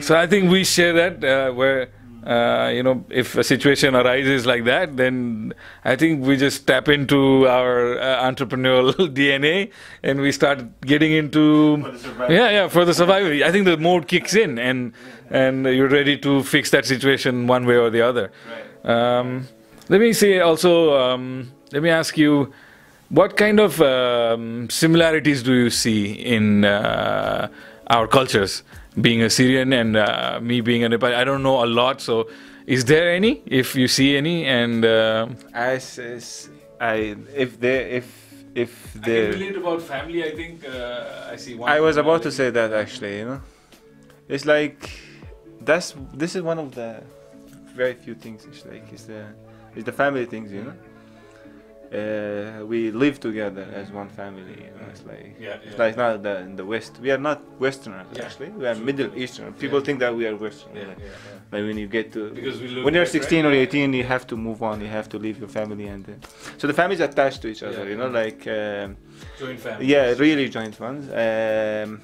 [0.02, 1.90] So I think we share that uh, where
[2.26, 6.88] uh, you know, if a situation arises like that, then I think we just tap
[6.88, 9.72] into our uh, entrepreneurial DNA
[10.04, 11.84] and we start getting into
[12.30, 13.44] yeah, yeah, for the survival.
[13.44, 14.94] I think the mode kicks in and
[15.30, 18.32] and you're ready to fix that situation one way or the other.
[18.84, 19.48] Um,
[19.90, 22.54] let me say also, um, let me ask you,
[23.10, 27.50] what kind of um, similarities do you see in uh,
[27.88, 28.64] our cultures?
[29.00, 32.02] Being a Syrian and uh, me being a Nepali, I don't know a lot.
[32.02, 32.30] So,
[32.66, 33.42] is there any?
[33.46, 38.08] If you see any, and uh, as, as I if they if
[38.56, 40.24] if the I can relate about family.
[40.24, 41.56] I think uh, I see.
[41.56, 43.20] One I was about to say that actually.
[43.20, 43.42] You know,
[44.28, 44.90] it's like
[45.62, 47.04] that's this is one of the
[47.76, 48.46] very few things.
[48.46, 49.26] It's like it's the
[49.76, 50.52] it's the family things.
[50.52, 50.74] You know
[51.94, 54.56] uh, we live together as one family.
[54.66, 57.00] You know, it's like yeah, it's like not the, in the West.
[57.00, 58.24] We are not Westerners yeah.
[58.24, 58.50] actually.
[58.50, 59.54] We are Middle Eastern.
[59.54, 60.74] People think that we are Western.
[60.76, 60.98] Like,
[61.52, 62.22] like, when you get to
[62.84, 64.82] when you're 16 or 18, you have to move on.
[64.82, 66.14] You have to leave your family and uh,
[66.58, 67.88] so the families attached to each other.
[67.88, 68.98] You know, like um,
[69.38, 69.88] joint families.
[69.88, 71.06] Yeah, really joint ones.
[71.10, 72.02] Um,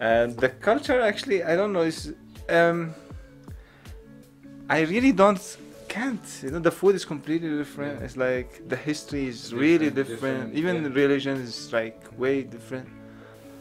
[0.00, 1.82] and the culture actually, I don't know.
[1.82, 2.12] Is
[2.48, 2.94] um,
[4.68, 5.40] I really don't
[5.96, 6.26] can't.
[6.42, 7.94] You know, the food is completely different.
[7.98, 8.04] Yeah.
[8.06, 10.18] It's like the history is different, really different.
[10.20, 10.86] different Even yeah.
[10.86, 12.88] the religion is like way different.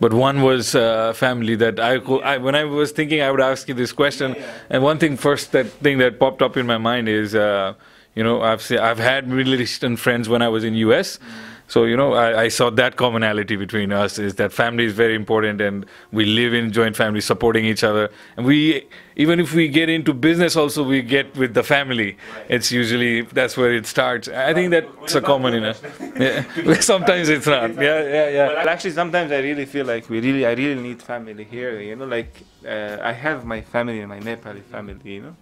[0.03, 1.93] But one was uh, family that I,
[2.31, 5.15] I, when I was thinking I would ask you this question, yeah, and one thing
[5.15, 7.73] first that thing that popped up in my mind is, uh,
[8.13, 11.17] you know, I've I've had really distant friends when I was in U.S.
[11.17, 14.93] Mm-hmm so you know, I, I, saw that commonality between us is that family is
[14.93, 18.11] very important, and we live in joint family, supporting each other.
[18.37, 22.17] And we, even if we get into business, also we get with the family.
[22.49, 24.27] It's usually that's where it starts.
[24.27, 25.73] I think that's a common, you know.
[26.19, 26.79] Yeah.
[26.81, 27.73] sometimes it's not.
[27.73, 28.47] Yeah, yeah, yeah.
[28.47, 31.81] Well, actually, sometimes I really feel like we really, I really need family here.
[31.81, 34.99] You know, like uh, I have my family, and my Nepali family.
[35.03, 35.35] You know,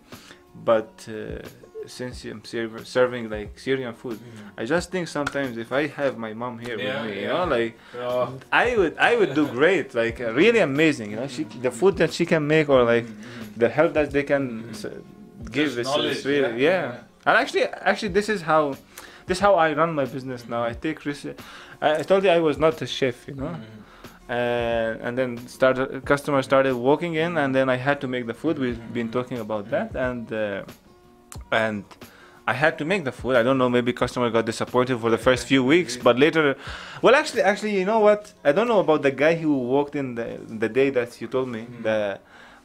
[0.55, 1.05] but.
[1.09, 1.45] Uh,
[1.87, 2.43] since I'm
[2.83, 4.59] serving like Syrian food, mm-hmm.
[4.59, 7.21] I just think sometimes if I have my mom here yeah, with me, yeah.
[7.21, 8.39] you know, like oh.
[8.51, 11.27] I would I would do great, like uh, really amazing, you know.
[11.27, 13.59] She the food that she can make or like mm-hmm.
[13.59, 15.51] the help that they can mm-hmm.
[15.51, 16.69] give is, is really yeah.
[16.69, 16.97] yeah.
[17.25, 18.75] And actually, actually, this is how
[19.25, 20.63] this is how I run my business now.
[20.63, 21.25] I take risk.
[21.81, 23.55] I, I told you I was not a chef, you know.
[23.55, 23.83] Mm-hmm.
[24.29, 28.33] Uh, and then started customers started walking in and then i had to make the
[28.33, 30.63] food we've been talking about that and uh,
[31.51, 31.83] and
[32.45, 33.35] I had to make the food.
[33.35, 36.57] I don't know, maybe customer got disappointed for the first few weeks, but later,
[37.01, 38.33] well, actually, actually, you know what?
[38.43, 41.47] I don't know about the guy who walked in the the day that you told
[41.47, 41.61] me.
[41.61, 41.83] Mm-hmm.
[41.83, 42.19] The,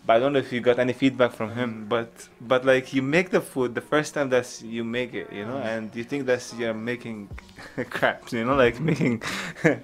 [0.04, 1.86] but I don't know if you got any feedback from him.
[1.88, 5.44] But but like you make the food the first time that you make it, you
[5.44, 7.28] know, and you think that you're making
[7.90, 9.22] crap, you know, like making.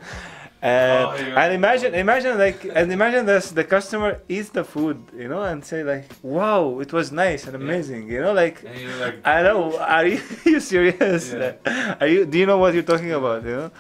[0.65, 5.29] Uh, oh, and imagine, imagine like, and imagine that the customer eats the food, you
[5.29, 8.13] know, and say like, "Wow, it was nice and amazing," yeah.
[8.15, 8.65] you know, like,
[8.99, 11.35] like, I know, are you, are you serious?
[11.35, 11.97] Yeah.
[12.01, 12.25] Are you?
[12.25, 13.45] Do you know what you're talking about?
[13.45, 13.71] You know.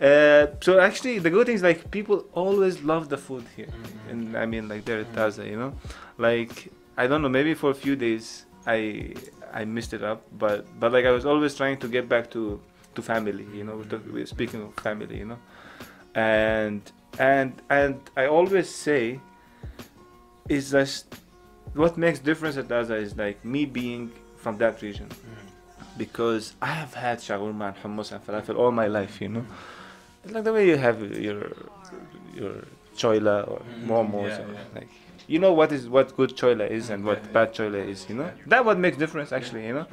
[0.00, 4.10] Uh, so actually, the good thing is like people always love the food here, mm-hmm.
[4.10, 5.72] and I mean like there at Taza, you know,
[6.18, 9.14] like I don't know, maybe for a few days I
[9.52, 12.60] I missed it up, but but like I was always trying to get back to
[12.96, 15.38] to family, you know, We're speaking of family, you know
[16.14, 16.80] and
[17.18, 19.20] and and I always say
[20.48, 21.04] is that
[21.74, 25.08] what makes difference at Taza is like me being from that region.
[25.08, 25.98] Mm.
[25.98, 29.44] because I have had shawarma and hummus and falafel all my life you know?
[30.24, 31.52] It's like the way you have your
[32.34, 32.54] your
[32.96, 34.74] choila or mm, momos yeah, yeah.
[34.74, 34.88] like
[35.26, 38.14] you know what is what good choila is and what yeah, bad choila is you
[38.14, 38.30] know?
[38.46, 39.86] That what makes difference actually you know?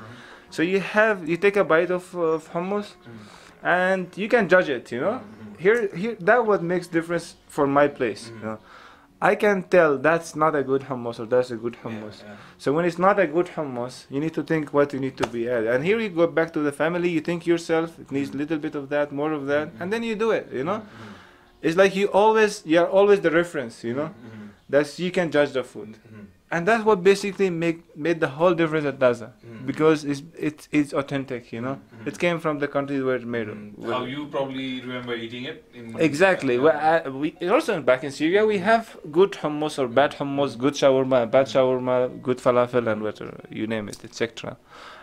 [0.50, 3.18] So you have you take a bite of, of hummus mm.
[3.64, 5.22] and you can judge it you know?
[5.22, 8.40] Mm here here that what makes difference for my place mm-hmm.
[8.40, 8.60] you know
[9.22, 12.22] I can tell that's not a good hummus or that's a good hummus.
[12.22, 12.36] Yeah, yeah.
[12.58, 15.28] So when it's not a good hummus, you need to think what you need to
[15.28, 15.68] be added.
[15.72, 17.10] And here you go back to the family.
[17.10, 19.82] You think yourself it needs a little bit of that, more of that, mm-hmm.
[19.82, 20.50] and then you do it.
[20.54, 21.62] You know, mm-hmm.
[21.62, 23.84] it's like you always you are always the reference.
[23.84, 24.14] You know,
[24.70, 25.98] that's you can judge the food,
[26.52, 29.66] and that's what basically make made the whole difference at Taza mm-hmm.
[29.66, 31.52] because it's it's it's authentic.
[31.52, 32.08] You know, mm-hmm.
[32.08, 33.48] it came from the countries where it's made.
[33.48, 33.92] where- mm-hmm.
[33.92, 35.64] How you probably remember eating it?
[35.74, 36.58] In Exactly.
[36.58, 40.74] Well, uh, we also back in Syria we have good hummus or bad hummus, good
[40.74, 44.58] shawarma, bad shawarma, good falafel, and whatever you name it, etc.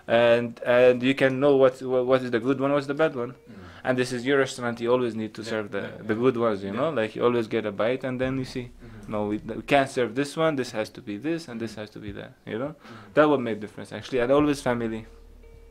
[0.08, 3.14] And and you can know what what what is the good one, what's the bad
[3.14, 3.34] one.
[3.84, 4.80] And this is your restaurant.
[4.80, 6.20] You always need to Yeah, serve the yeah, the yeah.
[6.24, 6.62] good ones.
[6.64, 6.76] You Yeah.
[6.80, 8.70] know, like you always get a bite, and then you see,
[9.08, 10.56] no, we, we can't serve this one.
[10.56, 11.80] This has to be this, and this mm-hmm.
[11.80, 12.32] has to be that.
[12.46, 13.12] You know, mm-hmm.
[13.14, 14.20] that would make difference actually.
[14.20, 15.06] And always family.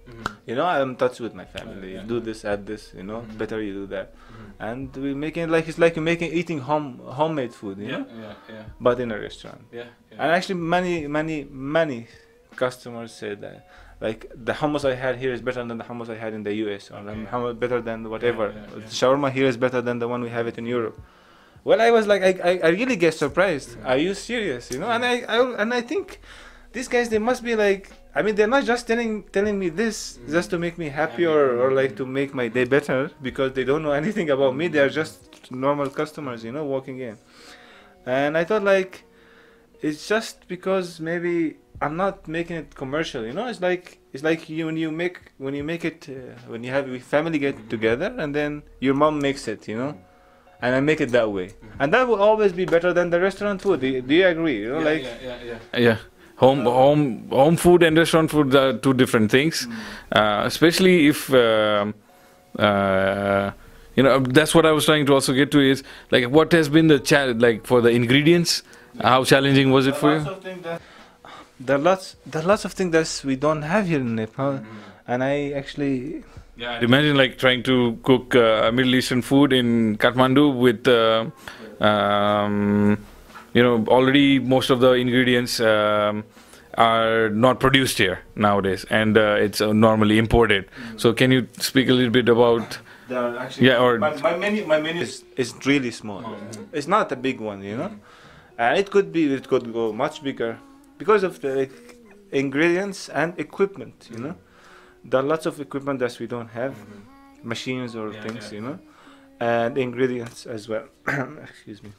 [0.07, 0.33] Mm-hmm.
[0.45, 1.93] You know, I'm in touch with my family.
[1.95, 2.03] yeah.
[2.03, 2.93] Do this, add this.
[2.95, 3.37] You know, Mhm.
[3.39, 4.13] better you do that
[4.59, 8.33] and we making like it's like making eating home homemade food, you Yeah, know, yeah,
[8.49, 9.61] yeah, but in a restaurant.
[9.71, 9.85] yeah.
[10.11, 12.07] And actually, many many many
[12.55, 13.67] customers say that
[13.99, 16.53] like the hummus I had here is better than the hummus I had in the
[16.65, 16.89] U.S.
[16.91, 18.53] or the hummus better than whatever.
[18.55, 18.85] yeah, yeah.
[18.85, 20.99] Shawarma here is better than the one we have it in Europe.
[21.65, 23.75] Well, I was like, I, I, really get surprised.
[23.83, 24.69] Are you serious?
[24.69, 26.21] You know, and I, I and I think
[26.73, 27.89] these guys they must be like.
[28.17, 31.59] I mean, they're not just telling telling me this just to make me happy or,
[31.59, 34.67] or like to make my day better because they don't know anything about me.
[34.67, 37.17] They are just normal customers, you know, walking in.
[38.05, 39.03] And I thought like,
[39.81, 43.47] it's just because maybe I'm not making it commercial, you know.
[43.47, 46.69] It's like it's like you when you make when you make it uh, when you
[46.69, 49.97] have family get together and then your mom makes it, you know.
[50.61, 53.61] And I make it that way, and that will always be better than the restaurant
[53.61, 53.81] food.
[53.81, 54.61] Do you, do you agree?
[54.61, 55.79] You know, like yeah, yeah, yeah.
[55.79, 55.97] Yeah.
[56.37, 59.67] Home, home, home food and restaurant food are two different things.
[60.11, 61.93] Uh, especially if, um
[62.59, 63.51] uh,
[63.95, 66.67] you know, that's what I was trying to also get to is like what has
[66.69, 68.63] been the challenge, like for the ingredients.
[69.01, 70.27] How challenging was it for you?
[70.27, 70.81] of
[71.59, 74.61] there are lots there are lots of things that we don't have here in Nepal,
[75.07, 76.23] and I actually
[76.57, 81.25] Yeah, imagine like trying to cook uh, Middle Eastern food in Kathmandu with, uh,
[81.83, 82.97] um,
[83.53, 86.23] you know, already most of the ingredients um,
[86.77, 90.69] are not produced here nowadays, and uh, it's uh, normally imported.
[90.95, 92.79] So, can you speak a little bit about?
[93.11, 96.23] actually Yeah, or- my, my menu my menu is, is really small.
[96.71, 97.91] It's not a big one, you know,
[98.57, 100.57] and it could be it could go much bigger
[100.97, 101.97] because of the like,
[102.31, 104.35] ingredients and equipment, you know.
[105.09, 106.75] There are lots of equipment that we don't have,
[107.43, 108.55] machines or Yeah, things, yeah.
[108.55, 108.79] you know,
[109.39, 110.85] and ingredients as well.
[111.49, 111.91] Excuse me.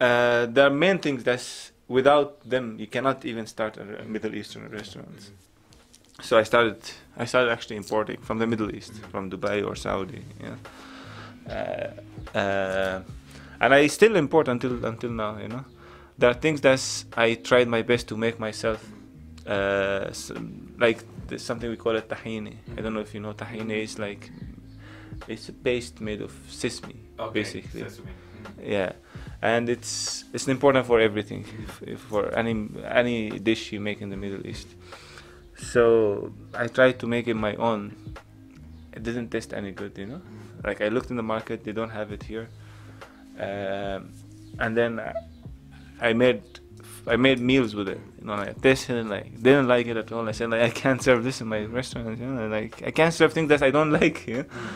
[0.00, 4.68] Uh, there are main things that's without them you cannot even start a Middle Eastern
[4.70, 5.30] restaurant.
[6.22, 6.78] So I started.
[7.16, 10.22] I started actually importing from the Middle East, from Dubai or Saudi.
[10.40, 10.56] Yeah.
[12.34, 13.02] Uh, uh,
[13.60, 15.38] and I still import until until now.
[15.38, 15.64] You know,
[16.18, 16.80] there are things that
[17.16, 18.80] I tried my best to make myself.
[19.46, 20.12] Uh,
[20.78, 21.04] like
[21.36, 22.56] something we call it tahini.
[22.76, 24.30] I don't know if you know tahini is like
[25.28, 27.00] it's a paste made of sesame,
[27.32, 27.84] basically.
[28.60, 28.92] Yeah,
[29.42, 34.10] and it's it's important for everything, if, if for any any dish you make in
[34.10, 34.68] the Middle East.
[35.56, 37.94] So I tried to make it my own.
[38.92, 40.22] It didn't taste any good, you know.
[40.64, 42.48] Like I looked in the market, they don't have it here.
[43.38, 44.12] Um,
[44.58, 45.12] and then I,
[46.00, 46.42] I made
[47.06, 48.00] I made meals with it.
[48.18, 50.28] You know, I tasted it, like didn't like it at all.
[50.28, 52.18] I said like I can't serve this in my restaurant.
[52.18, 54.26] You know, like I can't serve things that I don't like.
[54.26, 54.44] You know?
[54.44, 54.68] Mm.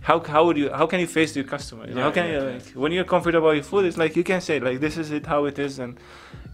[0.00, 1.88] How how would you how can you face your customer?
[1.88, 2.52] You know, how can yeah, you yeah.
[2.52, 3.84] like when you're comfortable about your food?
[3.84, 5.98] It's like you can say like this is it how it is, and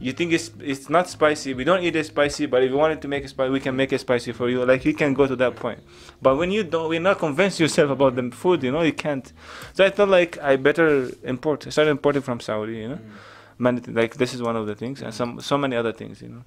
[0.01, 1.53] you think it's it's not spicy.
[1.53, 3.77] We don't eat it spicy, but if you wanted to make it spicy, we can
[3.77, 4.65] make it spicy for you.
[4.65, 5.81] Like you can go to that point.
[6.23, 8.63] But when you don't, we're not convinced yourself about the food.
[8.63, 9.31] You know, you can't.
[9.75, 11.67] So I thought like I better import.
[11.67, 12.77] I started importing from Saudi.
[12.77, 13.11] You know, mm.
[13.59, 16.23] Many th- like this is one of the things, and some so many other things.
[16.23, 16.45] You know.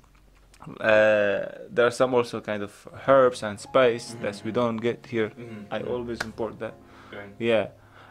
[0.82, 4.24] Uh, there are some also kind of herbs and spice mm-hmm.
[4.24, 5.30] that we don't get here.
[5.30, 5.74] Mm-hmm.
[5.74, 6.74] I always import that.
[7.40, 7.68] Yeah,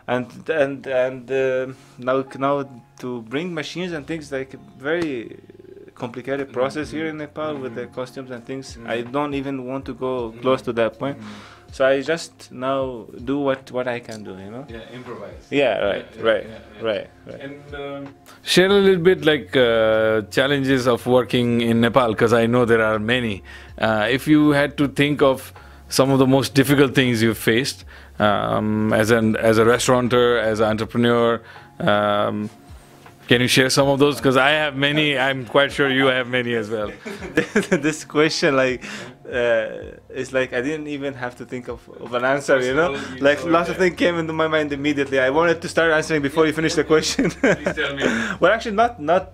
[0.07, 2.69] and and and uh, now now
[3.01, 5.39] to bring machines and things like very
[5.95, 6.55] complicated mm-hmm.
[6.55, 8.79] process here in Nepal with the costumes and things.
[8.87, 11.19] I don't even want to go close to that point.
[11.77, 14.31] So I just now do what what I can do.
[14.31, 14.65] You know.
[14.67, 15.47] Yeah, improvise.
[15.51, 15.79] Yeah.
[15.87, 16.07] Right.
[16.17, 16.45] yeah, right.
[16.45, 16.87] yeah, yeah.
[16.91, 17.11] Right.
[17.27, 17.41] Right.
[17.41, 22.47] And um, share a little bit like uh, challenges of working in Nepal because I
[22.47, 23.43] know there are many.
[23.77, 25.53] Uh, if you had to think of
[25.91, 27.85] some of the most difficult things you've faced
[28.19, 31.43] um, as an as a restaurateur, as an entrepreneur,
[31.81, 32.49] um,
[33.29, 34.17] can you share some of those?
[34.17, 35.19] Because I have many.
[35.19, 36.91] I'm quite sure you have many as well.
[37.35, 38.83] this question like
[39.27, 42.93] uh, it's like I didn't even have to think of, of an answer, you know.
[43.21, 45.19] Like lots of things came into my mind immediately.
[45.19, 47.31] I wanted to start answering before you finish the question.
[47.31, 48.05] Please tell me.
[48.41, 49.33] well, actually, not not.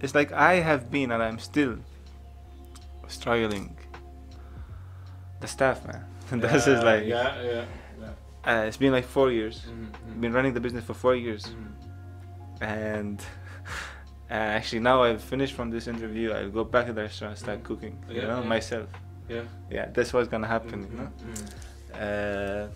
[0.00, 1.76] It's like I have been and I'm still
[3.08, 3.76] struggling.
[5.40, 6.04] The staff, man.
[6.30, 7.64] and That's just like yeah, yeah.
[8.00, 8.60] yeah.
[8.62, 9.62] uh, it's been like four years.
[9.68, 11.72] Mhm, Been running the business for four years, mhm.
[12.62, 13.20] and
[14.30, 16.32] uh, actually now I've finished from this interview.
[16.32, 17.94] I'll go back to the restaurant and start cooking.
[18.08, 18.48] You Yeah, know, yeah.
[18.48, 18.88] myself.
[19.28, 19.42] Yeah.
[19.70, 20.78] Yeah, that's what's gonna happen.
[20.90, 21.08] You know.
[21.22, 21.50] Mhm,
[21.94, 22.66] Uh,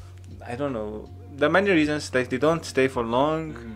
[0.53, 1.09] I don't know.
[1.37, 2.15] There are many reasons.
[2.15, 3.53] Like they don't stay for long.
[3.55, 3.75] mhm.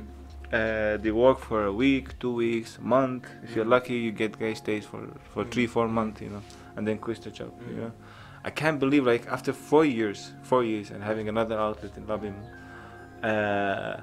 [0.53, 3.25] Uh, they work for a week, two weeks, a month.
[3.43, 3.71] If you're Mhm.
[3.77, 5.01] lucky, you get guys stays for
[5.35, 6.21] for three, four months.
[6.21, 6.43] You know,
[6.77, 7.53] and then quit the job.
[7.69, 7.93] You know.
[8.45, 12.35] I can't believe like after four years, four years, and having another outlet in Labim,
[13.23, 13.97] uh,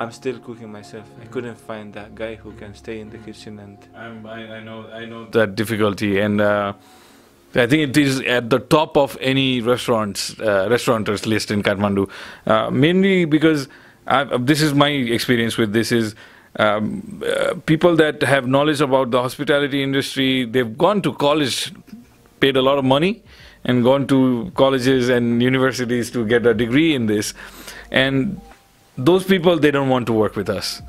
[0.00, 1.06] I'm still cooking myself.
[1.22, 3.78] I couldn't find that guy who can stay in the kitchen and.
[3.94, 6.72] I'm, I, I know I know that difficulty and uh,
[7.54, 12.08] I think it is at the top of any restaurants uh, list in Kathmandu.
[12.46, 13.68] Uh, mainly because
[14.06, 16.14] I, this is my experience with this is
[16.56, 21.72] um, uh, people that have knowledge about the hospitality industry they've gone to college
[22.40, 23.22] paid a lot of money
[23.64, 27.34] and gone to colleges and universities to get a degree in this.
[27.90, 28.40] And
[28.96, 30.82] those people they don't want to work with us.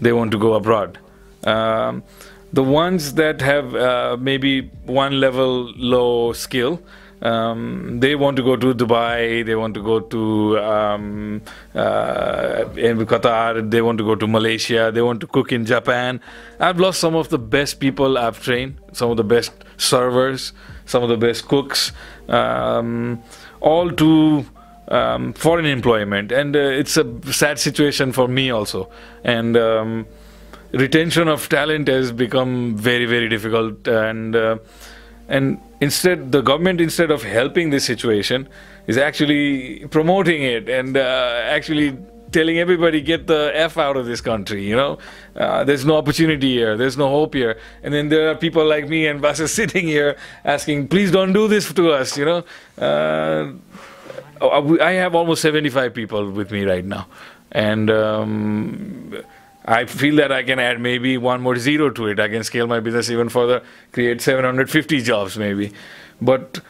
[0.00, 0.98] They want to go abroad.
[1.44, 2.02] Um,
[2.56, 4.52] the ones that have uh, maybe
[4.86, 6.80] one level low skill
[7.22, 11.40] um, they want to go to Dubai, they want to go to um,
[11.74, 16.20] uh, in Qatar, they want to go to Malaysia, they want to cook in Japan.
[16.60, 20.52] I've lost some of the best people I've trained, some of the best servers,
[20.84, 21.92] some of the best cooks,
[22.28, 23.22] um,
[23.60, 24.44] all to
[24.88, 28.90] um, foreign employment, and uh, it's a sad situation for me also.
[29.24, 30.06] And um,
[30.76, 34.58] retention of talent has become very very difficult and uh,
[35.28, 38.48] and instead the government instead of helping this situation
[38.86, 41.96] is actually promoting it and uh, actually
[42.32, 44.98] telling everybody get the f out of this country you know?
[45.34, 47.58] Uh, there's no opportunity here there's no hope here.
[47.82, 51.48] And then there are people like me and Basel sitting here asking please don't do
[51.48, 52.44] this to us you know?
[52.78, 53.52] Uh,
[54.40, 57.06] I have almost 75 people with me right now.
[57.52, 59.16] And um,
[59.66, 62.20] I feel that I can add maybe one more zero to it.
[62.20, 63.62] I can scale my business even further,
[63.92, 65.72] create 750 jobs maybe.
[66.20, 66.60] But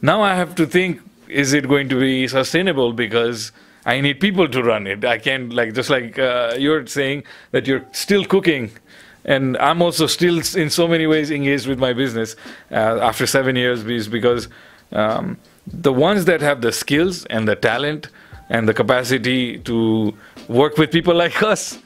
[0.00, 3.52] now I have to think is it going to be sustainable because
[3.84, 5.04] I need people to run it.
[5.04, 8.70] I can't, like, just like uh, you're saying that you're still cooking.
[9.24, 12.36] And I'm also still, in so many ways, engaged with my business
[12.70, 14.48] uh, after seven years because
[14.92, 18.08] um, the ones that have the skills and the talent
[18.48, 20.14] and the capacity to
[20.48, 21.78] work with people like us,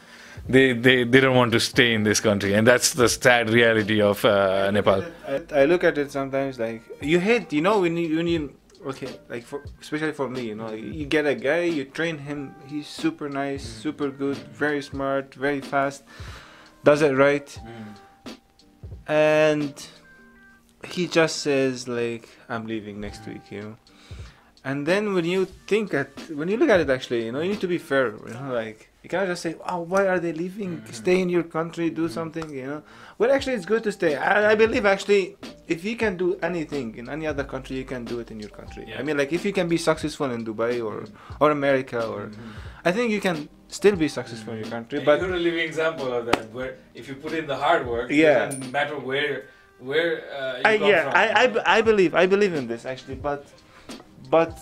[0.49, 2.55] they, they, they don't want to stay in this country.
[2.55, 5.05] And that's the sad reality of uh, Nepal.
[5.27, 8.55] I, I look at it sometimes like you hate, you know, when you, when you
[8.87, 12.55] okay, like for especially for me, you know, you get a guy, you train him,
[12.67, 16.03] he's super nice, super good, very smart, very fast,
[16.85, 17.59] does it right,
[19.07, 19.87] and
[20.85, 23.77] he just says like, I'm leaving next week, you know.
[24.65, 27.51] And then when you think at when you look at it actually, you know, you
[27.51, 30.33] need to be fair, you know, like you cannot just say, "Oh, why are they
[30.33, 30.79] leaving?
[30.79, 30.93] Mm-hmm.
[30.93, 32.15] Stay in your country, do mm-hmm.
[32.15, 32.83] something," you know.
[33.19, 34.17] Well, actually, it's good to stay.
[34.17, 35.37] I, I believe actually,
[35.67, 38.51] if you can do anything in any other country, you can do it in your
[38.51, 38.85] country.
[38.89, 39.01] Yeah.
[39.01, 41.05] I mean, like if you can be successful in Dubai or
[41.41, 42.89] or America, or mm-hmm.
[42.89, 45.01] I think you can still be successful in your country.
[45.01, 46.53] But you're a living example of that.
[46.53, 48.45] Where if you put in the hard work, Yeah.
[48.45, 49.47] it doesn't matter where
[49.81, 51.15] where uh, you I, come yeah, from.
[51.17, 53.47] I, I, b- I believe I believe in this actually, but
[54.31, 54.55] but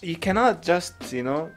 [0.00, 1.50] you cannot just you know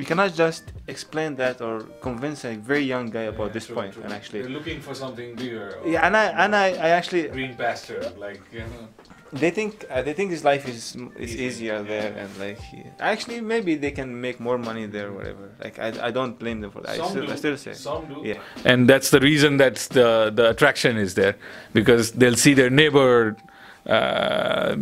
[0.00, 1.74] you cannot just explain that or
[2.08, 4.04] convince a very young guy about Yeah, this true, point true.
[4.04, 5.66] and actually They're looking for something bigger.
[5.94, 8.84] yeah and I and I, I actually green pasture, like you know.
[9.44, 10.78] they think uh, they think his life is
[11.24, 11.90] is Easy, easier yeah.
[11.92, 15.76] there and like he- actually maybe they can make more money there or whatever like
[15.86, 17.32] I, I don't blame them for that I still, do.
[17.34, 18.16] I still say Some do.
[18.30, 21.34] yeah And that's the reason that's the the attraction is there,
[21.78, 23.12] because they'll see their neighbor
[23.90, 24.74] uh,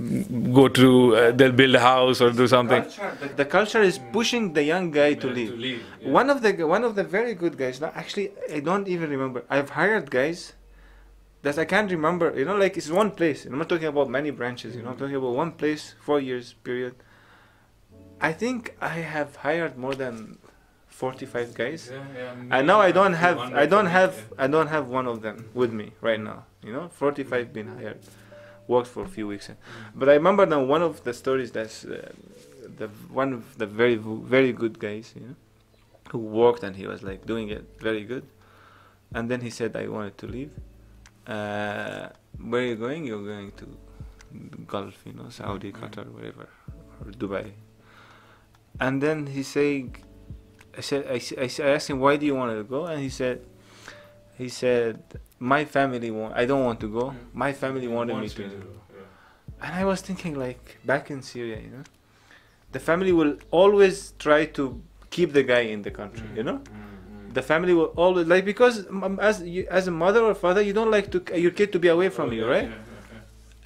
[0.60, 2.82] go to, uh, they'll build a house or do something.
[2.82, 5.82] Culture, the, the culture is pushing the young guy to leave
[6.20, 7.80] One of the one of the very good guys.
[7.80, 9.44] Now, actually, I don't even remember.
[9.48, 10.40] I've hired guys
[11.42, 12.26] that I can't remember.
[12.38, 13.46] You know, like it's one place.
[13.46, 14.76] I'm not talking about many branches.
[14.76, 16.94] You know, I'm talking about one place, four years period.
[18.20, 20.38] I think I have hired more than
[20.88, 23.38] forty-five guys, yeah, yeah, and now I don't have.
[23.62, 24.14] I don't have.
[24.36, 26.38] I don't have one of them with me right now.
[26.66, 28.00] You know, forty-five been hired,
[28.68, 29.50] worked for a few weeks.
[29.94, 32.12] But I remember now one of the stories that's uh,
[32.80, 35.12] the one of the very very good guys.
[35.16, 35.36] You know
[36.10, 38.26] who worked and he was like doing it very good.
[39.14, 40.50] And then he said, I wanted to leave.
[41.26, 42.08] Uh,
[42.40, 43.04] where are you going?
[43.04, 43.66] You're going to
[44.66, 46.48] Gulf, you know, Saudi, Qatar, whatever,
[47.00, 47.52] or Dubai.
[48.80, 49.96] And then he saying,
[50.76, 52.86] I said, I I asked him, why do you want to go?
[52.86, 53.40] And he said,
[54.38, 55.02] he said,
[55.40, 57.14] my family want, I don't want to go.
[57.32, 58.44] My family wanted me to.
[59.60, 61.82] And I was thinking, like, back in Syria, you know,
[62.70, 64.80] the family will always try to
[65.10, 66.60] keep the guy in the country, you know?
[67.32, 70.72] The family will always, like, because um, as you, as a mother or father, you
[70.72, 72.70] don't like to your kid to be away from you, right?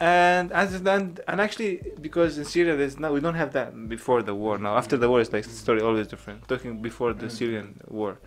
[0.01, 4.20] And as and, and actually because in Syria there's no we don't have that before
[4.23, 4.59] the war.
[4.59, 6.49] Now after the war it's like the story always different.
[6.49, 8.18] Talking before the Syrian war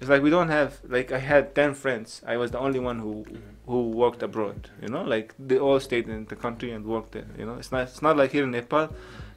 [0.00, 2.22] it's like we don't have like I had 10 friends.
[2.26, 3.24] I was the only one who
[3.66, 5.02] who worked abroad you know?
[5.02, 7.54] Like they all stayed in the country and worked there you know?
[7.54, 8.88] It's not it's not like here in Nepal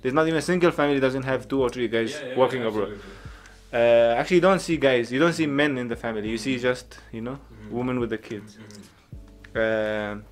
[0.02, 3.00] there's not even a single family doesn't have two or three guys working abroad.
[3.74, 6.30] uh, actually you don't see guys you don't see men in the family.
[6.30, 7.40] You see just you know
[7.70, 8.58] women with the kids.
[9.56, 10.26] Um,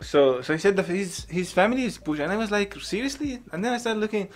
[0.00, 3.40] so so he said that his his family is push and I was like seriously?
[3.52, 4.28] And then I started looking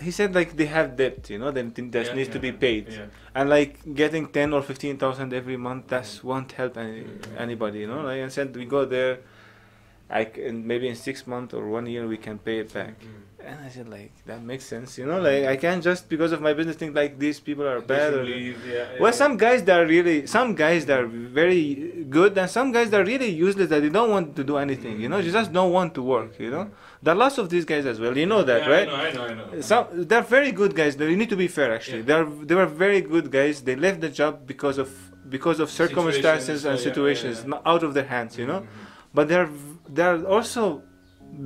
[0.00, 3.06] he said like they have debt you know that that needs to be paid yeah.
[3.34, 7.04] and like getting 10 or 15,000 every month that won't help any,
[7.36, 9.20] anybody you know like I said we go there
[10.10, 12.94] like in maybe in six months or one year we can pay it back
[13.44, 16.40] and I said like that makes sense you know like I can't just because of
[16.40, 18.24] my business think like these people are bad or
[19.00, 22.90] well, some guys that are really, some guys that are very good, and some guys
[22.90, 25.00] that are really useless that they don't want to do anything.
[25.00, 26.38] You know, they just don't want to work.
[26.38, 26.70] You know,
[27.02, 28.16] there are lots of these guys as well.
[28.16, 28.88] You know that, right?
[28.88, 29.60] I know, I know.
[29.60, 30.96] Some they're very good guys.
[30.96, 31.72] They need to be fair.
[31.74, 32.10] Actually, Yeah.
[32.10, 33.62] they're they were very good guys.
[33.62, 34.90] They left the job because of
[35.28, 37.50] because of circumstances Situations, and yeah, yeah, situations yeah.
[37.52, 38.36] not out of their hands.
[38.38, 39.14] You know, mm-hmm.
[39.14, 39.50] but there are
[39.88, 40.82] there are also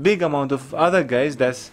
[0.03, 1.71] big amount of other guys that's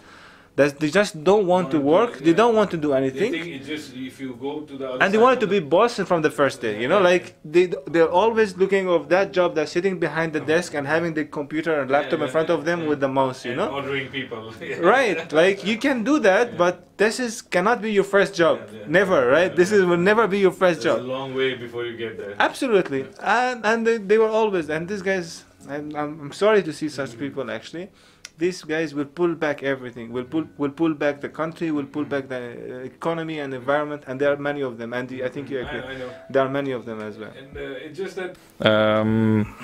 [0.56, 2.12] that they just don't want to do work.
[2.18, 4.88] it, They don't want to do They anything it just if you go to the
[4.92, 7.12] other and they wanted to be boss from the first day you know Yeah.
[7.12, 11.14] like they they're always looking of that job They're sitting behind the desk and having
[11.20, 12.90] the computer and laptop Yeah, in front of them yeah.
[12.90, 14.42] with the mouse you and know ordering people.
[14.96, 16.58] right like you can do that Yeah.
[16.64, 16.74] but
[17.04, 18.98] this is cannot be your first job Yeah, yeah.
[19.00, 21.50] never right Yeah, this is will never be your first There's a job long way
[21.66, 22.34] before you get there.
[22.50, 23.02] absolutely
[23.42, 25.28] and and they, they were always and these guys
[25.74, 27.20] I'm, I'm, I'm sorry to see such mm-hmm.
[27.26, 27.88] people actually
[28.44, 32.06] these guys will pull back everything will pull will pull back the country will pull
[32.14, 35.50] back the uh, economy and environment and there are many of them and i think
[35.50, 36.10] you agree I, I know.
[36.30, 38.32] there are many of them as well And uh, it's just that.
[38.72, 39.56] Um,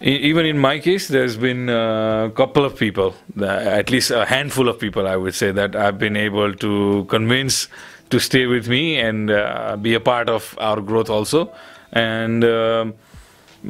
[0.00, 4.78] even in my case, there's been a couple of people, at least a handful of
[4.78, 7.68] people, I would say, that I've been able to convince
[8.10, 11.52] to stay with me and uh, be a part of our growth also.
[11.92, 12.94] And um,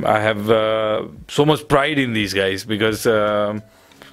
[0.05, 3.07] I have uh, so much pride in these guys because.
[3.07, 3.63] Um,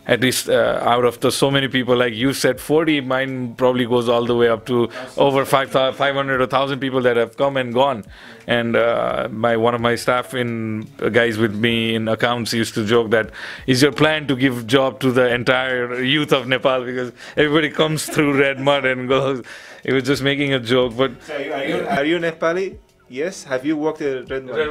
[0.08, 3.86] at least uh, out of the so many people, like you said, 40, mine probably
[3.86, 7.58] goes all the way up to over 5, 500 or 1,000 people that have come
[7.58, 8.06] and gone.
[8.48, 12.76] And uh, my one of my staff in uh, guys with me in accounts used
[12.76, 13.32] to joke that
[13.66, 18.06] is your plan to give job to the entire youth of Nepal because everybody comes
[18.06, 19.44] through Red Mud and goes.
[19.84, 22.78] It was just making a joke, but So are you, are you Nepali?
[23.10, 23.44] Yes.
[23.44, 24.66] Have you worked at Red Mart?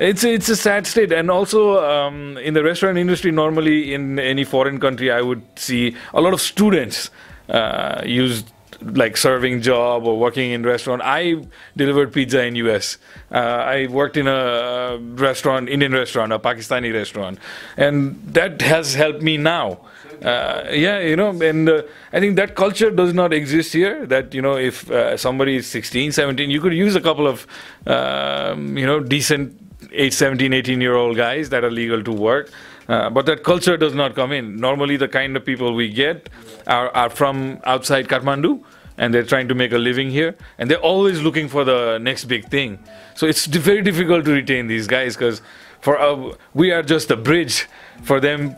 [0.00, 4.44] It's it's a sad state, and also um, in the restaurant industry, normally in any
[4.44, 7.10] foreign country, I would see a lot of students
[7.50, 8.50] uh, used
[8.80, 11.02] like serving job or working in restaurant.
[11.04, 11.36] I
[11.76, 12.98] delivered pizza in US.
[13.30, 17.38] Uh, I worked in a restaurant, Indian restaurant, a Pakistani restaurant,
[17.76, 19.80] and that has helped me now.
[20.24, 24.06] Uh, yeah, you know, and uh, I think that culture does not exist here.
[24.06, 27.46] That you know, if uh, somebody is 16, 17, you could use a couple of
[27.86, 29.60] um, you know decent
[29.92, 32.50] 8, 17, 18 year old guys that are legal to work.
[32.88, 34.56] Uh, but that culture does not come in.
[34.56, 36.28] Normally, the kind of people we get
[36.66, 38.62] are, are from outside Kathmandu
[38.96, 42.26] and they're trying to make a living here and they're always looking for the next
[42.26, 42.78] big thing.
[43.14, 45.40] So it's very difficult to retain these guys because
[45.80, 47.66] for uh, we are just a bridge
[48.02, 48.54] for them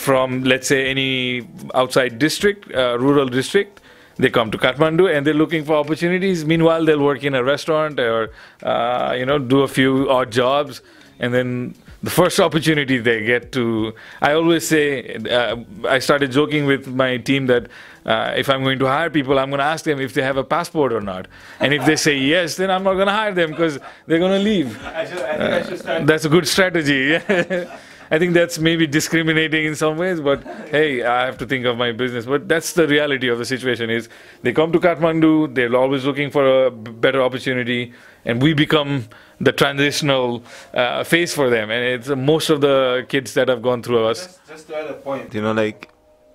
[0.00, 3.80] from, let's say, any outside district, uh, rural district
[4.20, 6.44] they come to Kathmandu and they're looking for opportunities.
[6.44, 8.30] Meanwhile, they'll work in a restaurant or
[8.62, 10.82] uh, you know do a few odd jobs,
[11.18, 13.94] and then the first opportunity they get to.
[14.20, 15.56] I always say uh,
[15.88, 17.68] I started joking with my team that.
[18.06, 20.38] Uh, if I'm going to hire people, I'm going to ask them if they have
[20.38, 21.28] a passport or not.
[21.60, 24.38] And if they say yes, then I'm not going to hire them because they're going
[24.38, 24.82] to leave.
[24.86, 26.06] I, should, I think I should start.
[26.06, 27.18] That's a good strategy.
[28.12, 31.76] I think that's maybe discriminating in some ways, but hey, I have to think of
[31.76, 32.26] my business.
[32.26, 34.08] But that's the reality of the situation: is
[34.42, 37.92] they come to Kathmandu, they're always looking for a better opportunity,
[38.24, 39.08] and we become
[39.40, 40.42] the transitional
[40.74, 41.70] uh, face for them.
[41.70, 44.26] And it's uh, most of the kids that have gone through us.
[44.26, 45.88] Just, just to add a point, you know, like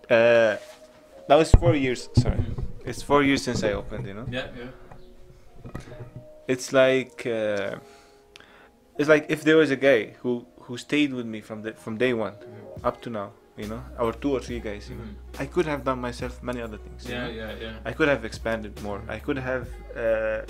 [0.10, 0.56] uh,
[1.28, 2.08] that was four years.
[2.18, 2.40] Sorry,
[2.86, 4.08] it's four years since I opened.
[4.08, 5.72] You know, Yeah, yeah.
[6.48, 7.76] it's like uh,
[8.98, 11.98] it's like if there was a guy who who stayed with me from the from
[12.06, 12.88] day one Mm-hmm.
[12.90, 13.28] up to now,
[13.62, 15.10] you know, or two or three guys, know,
[15.44, 17.02] I could have done myself many other things.
[17.10, 17.30] you know?
[17.42, 17.74] yeah, yeah.
[17.90, 19.02] I could have expanded more.
[19.18, 19.68] I could have.
[20.04, 20.42] Uh,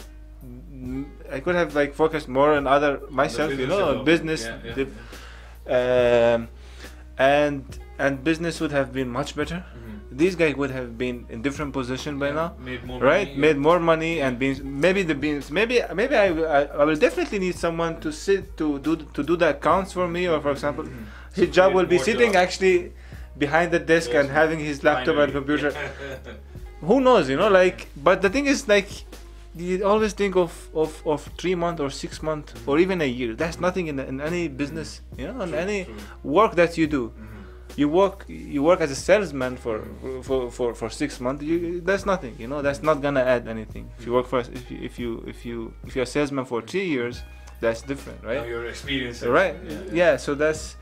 [1.37, 2.91] I could have like focused more on other
[3.21, 4.73] myself, you know, on business, Yeah, yeah.
[4.79, 4.97] dip-
[5.77, 6.41] um,
[7.17, 7.63] and
[7.97, 9.59] and business would have been much better.
[9.65, 9.84] Mhm.
[10.21, 13.27] These guys would have been in different position by Yeah, now, Made more right?
[13.27, 14.55] money, Made more money and been
[14.85, 15.51] maybe the beans.
[15.51, 19.35] Maybe maybe I, I I will definitely need someone to sit to do to do
[19.43, 21.05] the accounts for me, or for example, Mhm.
[21.39, 22.43] his job will be sitting job.
[22.45, 22.75] actually
[23.45, 25.71] behind the desk and having his laptop and computer
[26.89, 28.87] who knows you know like but the thing is like
[29.63, 30.51] you always think of
[30.83, 34.21] of, of three month or six month or even a year that's nothing in, in
[34.29, 35.95] any business you know in True, any true.
[36.37, 37.34] work that you do Mhm.
[37.77, 39.77] You work you work as a salesman for
[40.27, 43.85] for for, for six months you that's nothing you know that's not gonna add anything.
[43.99, 46.61] If you work for if you if you if you if you're a salesman for
[46.61, 47.21] three years
[47.59, 48.41] that's different right?
[48.41, 49.23] Now your experience.
[49.23, 49.55] right.
[49.91, 50.75] Yeah, so that's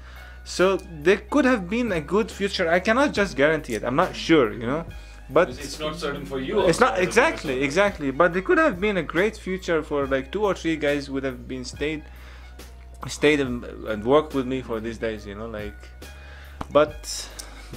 [0.43, 0.77] so
[1.07, 2.69] there could have been a good future.
[2.69, 3.83] I cannot just guarantee it.
[3.83, 4.85] I'm not sure you know
[5.29, 6.67] but It's- it's not certain for you.
[6.69, 8.11] it's not exactly exactly.
[8.11, 11.23] But there could have been a great future for like two or three guys would
[11.29, 12.03] have been stayed
[13.07, 15.75] stayed and, and worked with me for these days you know like
[16.71, 17.29] but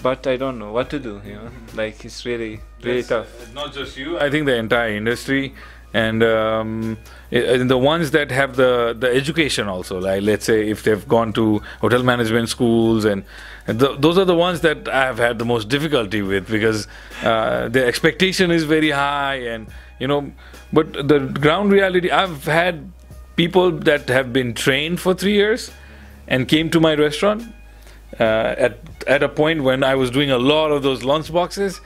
[0.03, 3.49] but i don't know what to do you know like it's really really That's, tough
[3.49, 4.19] uh, not just you.
[4.19, 5.55] I think the entire industry
[5.95, 6.99] and um,
[7.31, 9.99] and the ones that have the the education also.
[9.99, 13.25] Like let's say if they've gone to hotel management schools and.
[13.67, 16.87] and th- those are the ones that I have had the most difficulty with because
[17.23, 19.67] uh, the expectation is very high, and
[19.99, 20.33] you know,
[20.73, 22.11] but the ground reality.
[22.11, 22.93] I've had
[23.37, 25.71] people that have been trained for three years
[26.29, 27.43] and came to my restaurant
[28.19, 31.81] uh, at at a point when I was doing a lot of those lunch boxes.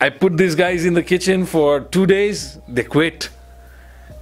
[0.00, 2.58] I put these guys in the kitchen for two days.
[2.68, 3.30] They quit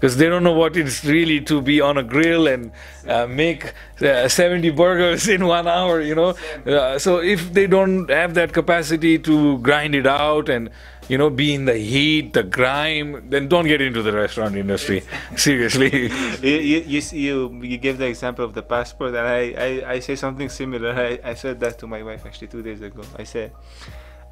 [0.03, 2.73] because they don't know what it's really to be on a grill and
[3.07, 6.01] uh, make uh, 70 burgers in one hour.
[6.01, 6.35] You know,
[6.67, 10.71] uh, so if they don't have that capacity to grind it out and
[11.13, 15.03] you know be in the heat, the grime, then don't get into the restaurant industry.
[15.37, 16.09] Seriously.
[16.43, 20.17] you, you, you, you, gave the example of the passport and I, I, I say
[20.17, 23.53] something similar I, I said that to my wife actually two days ago I said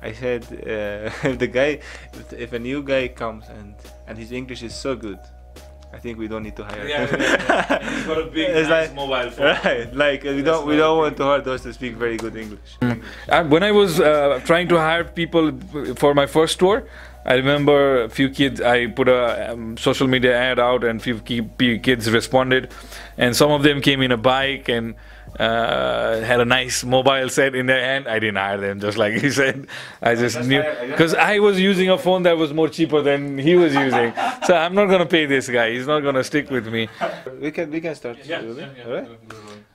[0.00, 1.80] I said uh, if the guy
[2.32, 3.74] if a new guy comes and
[4.06, 5.20] and his English is so good
[5.92, 7.90] I think we don't need to hire Yeah, him yeah, yeah.
[7.90, 9.46] He's got a big, It's nice like- mobile phone.
[9.64, 12.36] right like we That's don't we don't want to hire those to speak very good
[12.36, 12.70] English
[13.28, 15.52] I, when I was uh, trying to hire people
[15.96, 16.86] for my first tour,
[17.24, 18.60] I remember a few kids.
[18.62, 22.72] I put a um, social media ad out, and few kids responded,
[23.18, 24.94] and some of them came in a bike and
[25.38, 28.08] uh, had a nice mobile set in their hand.
[28.08, 29.66] I didn't hire them, just like he said.
[30.02, 32.52] I just just knew hired- I just- because I was using a phone that was
[32.52, 34.12] more cheaper than he was using.
[34.46, 35.70] so I'm not gonna pay this guy.
[35.72, 36.88] He's not gonna stick with me.
[37.40, 38.64] we can we can start really?
[38.84, 39.08] alright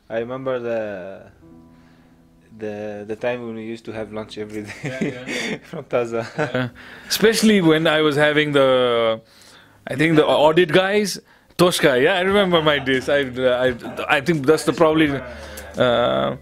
[0.09, 1.31] I remember the
[2.57, 6.21] the the time when we used to have lunch every day Yeah, from Taza.
[6.37, 6.69] Uh,
[7.07, 9.21] especially when I was having the,
[9.87, 11.19] I think the audit guys,
[11.57, 12.01] Toshka.
[12.01, 13.07] Yeah, I remember my days.
[13.07, 13.75] I, I,
[14.09, 15.09] I think that's the probably.
[15.77, 16.35] Uh,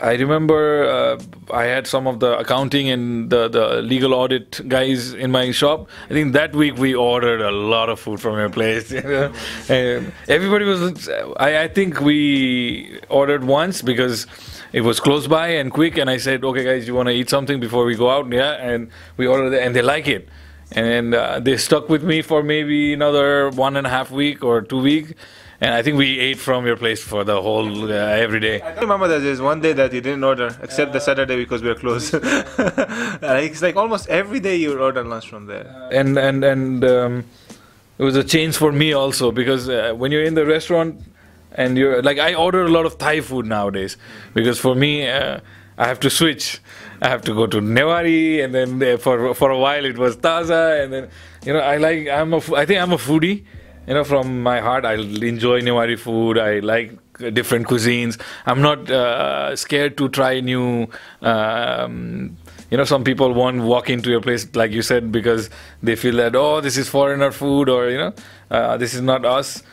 [0.00, 5.14] I remember uh, I had some of the accounting and the, the legal audit guys
[5.14, 5.88] in my shop.
[6.10, 8.92] I think that week we ordered a lot of food from your place.
[9.68, 11.08] everybody was.
[11.38, 14.26] I, I think we ordered once because
[14.72, 15.96] it was close by and quick.
[15.96, 18.52] And I said, "Okay, guys, you want to eat something before we go out?" Yeah,
[18.52, 20.28] and we ordered it, and they like it.
[20.74, 24.62] And uh, they stuck with me for maybe another one and a half week or
[24.62, 25.14] two week.
[25.60, 28.60] And I think we ate from your place for the whole uh, every day.
[28.60, 31.68] I remember that there's one day that you didn't order, except the Saturday because we
[31.68, 32.14] were closed.
[32.14, 35.88] it's like almost every day you order lunch from there.
[35.92, 37.24] and and and um,
[37.98, 41.00] it was a change for me also because uh, when you're in the restaurant
[41.52, 43.96] and you're like I order a lot of Thai food nowadays
[44.34, 45.38] because for me uh,
[45.78, 46.60] I have to switch.
[47.02, 50.84] I have to go to Newari and then for for a while it was Taza
[50.84, 51.08] and then
[51.44, 53.44] you know I like I'm a I think I'm a foodie.
[53.86, 56.38] You know, from my heart, I enjoy Newari food.
[56.38, 56.92] I like
[57.34, 58.16] different cuisines.
[58.46, 60.88] I'm not uh, scared to try new.
[61.20, 62.36] Um,
[62.70, 65.50] you know, some people won't walk into your place, like you said, because
[65.82, 68.14] they feel that oh, this is foreigner food, or you know,
[68.52, 69.64] uh, this is not us.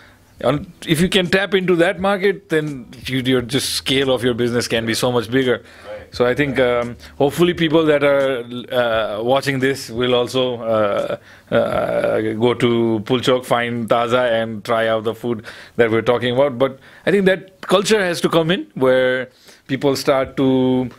[0.41, 4.33] And If you can tap into that market, then you, your just scale of your
[4.33, 5.63] business can be so much bigger.
[6.11, 11.17] So I think um, hopefully people that are uh, watching this will also uh,
[11.53, 15.45] uh, go to Pulchok, find Taza, and try out the food
[15.75, 16.57] that we're talking about.
[16.57, 19.29] But I think that culture has to come in where
[19.67, 20.89] people start to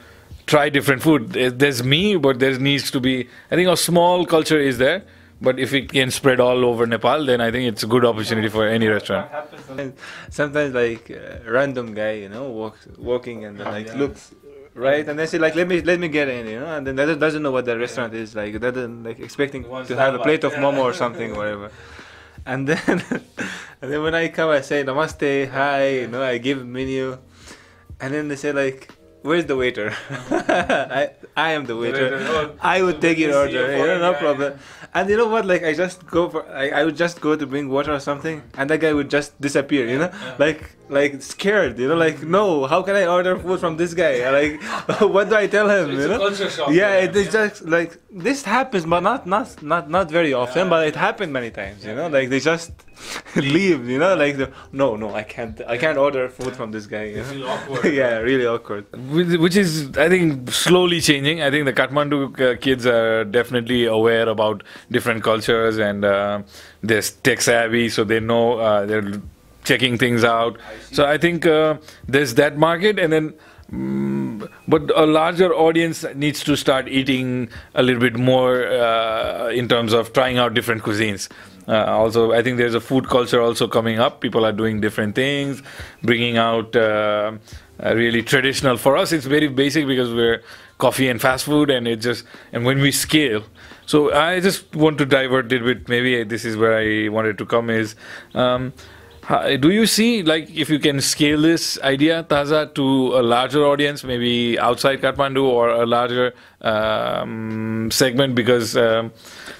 [0.46, 1.32] try different food.
[1.32, 3.28] There's me, but there needs to be.
[3.50, 5.02] I think a small culture is there,
[5.40, 8.48] but if it can spread all over Nepal, then I think it's a good opportunity
[8.48, 9.30] for any restaurant.
[9.66, 9.94] Sometimes,
[10.30, 14.34] sometimes like uh, random guy, you know, walks walking and then, like looks
[14.74, 16.96] right, and then say like, let me let me get in, you know, and then
[16.96, 20.44] doesn't doesn't know what the restaurant is like, doesn't like expecting to have a plate
[20.44, 21.70] of momo or something, whatever.
[22.46, 23.02] And then
[23.82, 27.18] and then when I come, I say namaste, hi, you know, I give menu,
[28.00, 28.88] and then they say like
[29.22, 29.94] where's the waiter?
[30.30, 32.18] I I am the waiter.
[32.20, 33.76] Oh, I would take your order.
[33.76, 34.58] You know, no problem.
[34.92, 35.46] And you know what?
[35.46, 38.42] Like I just go for I, I would just go to bring water or something,
[38.54, 39.86] and that guy would just disappear.
[39.86, 41.78] You know, like like scared.
[41.78, 44.18] You know, like no, how can I order food from this guy?
[44.40, 44.62] Like
[45.14, 45.96] what do I tell him?
[45.96, 46.70] So you know?
[46.70, 50.68] yeah, it is just like this happens, but not not not not very often.
[50.68, 51.84] But it happened many times.
[51.84, 52.72] You know, like they just
[53.36, 53.88] leave.
[53.88, 57.04] You know, like the, no no I can't I can't order food from this guy.
[57.04, 57.48] You know?
[57.48, 57.94] awkward.
[58.00, 58.86] yeah, really awkward.
[59.12, 61.42] Which is I think slowly changing.
[61.42, 66.42] I think the Kathmandu uh, kids are definitely aware about different cultures and uh,
[66.82, 69.20] they're tech savvy, so they know uh, they're
[69.64, 70.58] checking things out.
[70.58, 71.78] I so I think uh,
[72.08, 73.34] there's that market, and then.
[73.72, 79.68] Mm, but a larger audience needs to start eating a little bit more uh, in
[79.68, 81.28] terms of trying out different cuisines.
[81.68, 84.20] Uh, also, I think there's a food culture also coming up.
[84.20, 85.62] People are doing different things,
[86.02, 87.32] bringing out uh,
[87.82, 88.76] really traditional.
[88.76, 90.42] For us, it's very basic because we're
[90.78, 93.44] coffee and fast food, and it just and when we scale,
[93.86, 95.88] so I just want to divert a bit.
[95.88, 97.94] Maybe this is where I wanted to come is.
[98.34, 98.72] Um,
[99.60, 102.82] do you see like if you can scale this idea Taza to
[103.18, 108.34] a larger audience, maybe outside Kathmandu or a larger um, segment?
[108.34, 109.12] Because, um,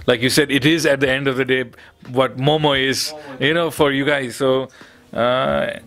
[0.07, 1.65] like you said, it is at the end of the day
[2.09, 4.37] what Momo is, you know, for you guys.
[4.37, 4.69] So.
[5.13, 5.79] Uh,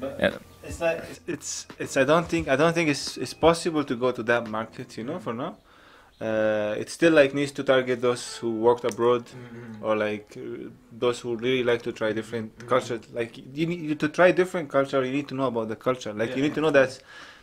[0.65, 1.97] it's like it's it's.
[1.97, 5.03] I don't think I don't think it's it's possible to go to that market, you
[5.03, 5.57] know, for now
[6.21, 9.83] uh, it still like needs to target those who worked abroad mm-hmm.
[9.83, 12.67] or like uh, those who really like to try different mm-hmm.
[12.67, 16.13] cultures like you need to try different culture you need to know about the culture
[16.13, 16.35] like yeah.
[16.37, 16.99] you need to know that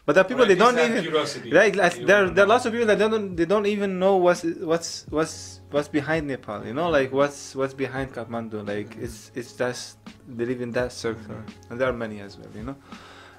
[0.06, 1.52] but there are people they don't even curiosity.
[1.52, 4.44] right like, there, there are lots of people that don't they don't even know what's
[4.44, 9.04] what's what's what's behind Nepal you know like what's what's behind Kathmandu like mm-hmm.
[9.04, 9.98] it's it's just
[10.28, 11.72] they live in that circle mm-hmm.
[11.72, 12.76] and there are many as well you know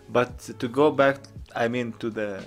[0.09, 1.17] but to go back
[1.55, 2.43] I mean to the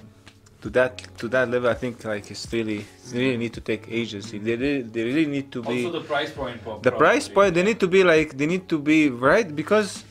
[0.64, 4.38] to that to that level, I think like it's really really need to take agency.
[4.38, 5.84] They really, they really need to be.
[5.84, 6.58] Also the price point.
[6.64, 7.52] For the price point.
[7.56, 10.04] They need to be like they need to be right because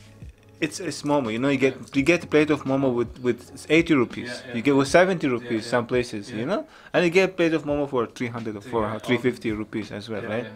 [0.60, 1.32] it's it's momo.
[1.32, 4.28] You know, you get you get a plate of momo with with 80 rupees.
[4.28, 4.54] Yeah, yeah.
[4.56, 6.30] You get with 70 rupees yeah, some places.
[6.30, 6.60] You know,
[6.92, 10.22] and you get a plate of momo for 300 or 400, 350 rupees as well,
[10.22, 10.46] right?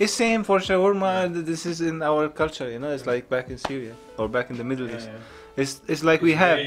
[0.00, 1.44] It's same for shawarma.
[1.46, 2.68] This is in our culture.
[2.68, 5.08] You know, it's like back in Syria or back in the Middle East.
[5.56, 6.58] It's it's like we have.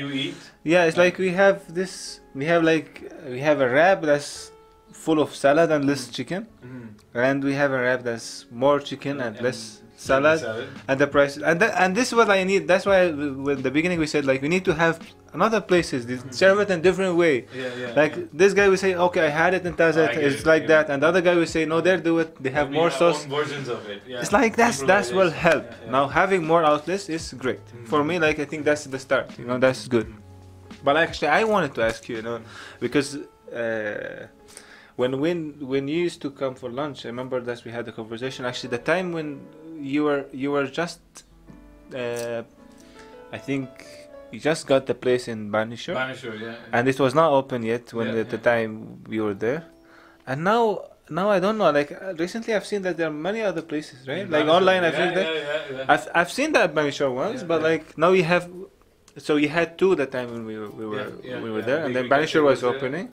[0.64, 2.22] Yeah, it's like we have this.
[2.38, 2.90] We have like
[3.34, 4.52] we have a wrap that's
[4.92, 7.18] full of salad and less chicken, mm-hmm.
[7.18, 11.38] and we have a wrap that's more chicken and, less salad, salad, and the price
[11.38, 12.68] and that, and this is what I need.
[12.68, 15.02] That's why in the beginning we said like we need to have
[15.34, 16.30] another places they mm-hmm.
[16.30, 17.36] serve it in different way.
[17.56, 17.94] Yeah, yeah.
[18.02, 18.24] Like yeah.
[18.42, 21.02] this guy will say, okay, I had it in Tazet, it's it, like that, and
[21.02, 22.30] the other guy will say, no, they do it.
[22.44, 23.26] They have more sauce.
[23.26, 24.04] versions of it.
[24.06, 24.22] Yeah.
[24.22, 25.66] It's like that's that's will help.
[25.90, 27.86] Now having more outlets is great mm-hmm.
[27.86, 28.20] for me.
[28.20, 29.28] Like I think that's the start.
[29.40, 30.14] You know, that's good.
[30.84, 32.41] But actually, I wanted to ask you, you know,
[32.80, 33.17] because.
[33.53, 34.28] Uh,
[34.97, 37.91] when when when you used to come for lunch, I remember that we had a
[37.91, 38.45] conversation.
[38.45, 39.39] Actually, the time when
[39.80, 40.99] you were you were just,
[41.95, 42.41] uh,
[43.32, 43.69] I think
[44.32, 45.95] you just got the place in Baneshwor.
[45.95, 46.55] Baneshwor, yeah.
[46.73, 49.65] And it was not open yet when yeah, the, the time we were there.
[50.25, 51.69] And now now I don't know.
[51.69, 54.19] Like uh, recently, I've seen that there are many other places, right?
[54.19, 55.28] In like online, I've seen that.
[55.36, 58.49] Yeah, I've I've seen that Baneshwor once, but like now we have.
[59.18, 61.95] So we had two the time when we were we were we were there, and
[61.95, 63.09] then Baneshwor was opening.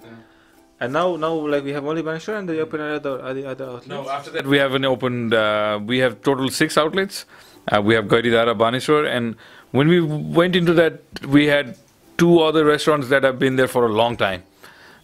[0.80, 3.86] And now, now, like we have only Baneshwor and they open other other other outlets.
[3.86, 5.32] No, after that we haven't opened.
[5.32, 7.24] Uh, we have total six outlets.
[7.68, 9.36] Uh, we have Gairidhara, Baneshwor, and
[9.70, 11.76] when we went into that, we had
[12.18, 14.42] two other restaurants that have been there for a long time.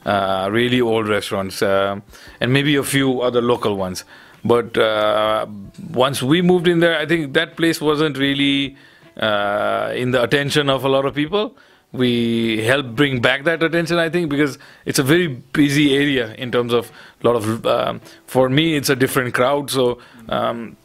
[0.04, 2.00] Uh, really old restaurants, uh,
[2.40, 4.04] and maybe a few other local ones.
[4.44, 5.46] But uh,
[5.92, 8.76] once we moved in there, I think that place wasn't really
[9.20, 11.54] uh, in the attention of a lot of people.
[11.92, 16.52] We help bring back that attention, I think, because it's a very busy area in
[16.52, 16.90] terms of
[17.22, 17.66] a lot of.
[17.66, 19.98] Um, for me, it's a different crowd, so
[20.28, 20.76] um,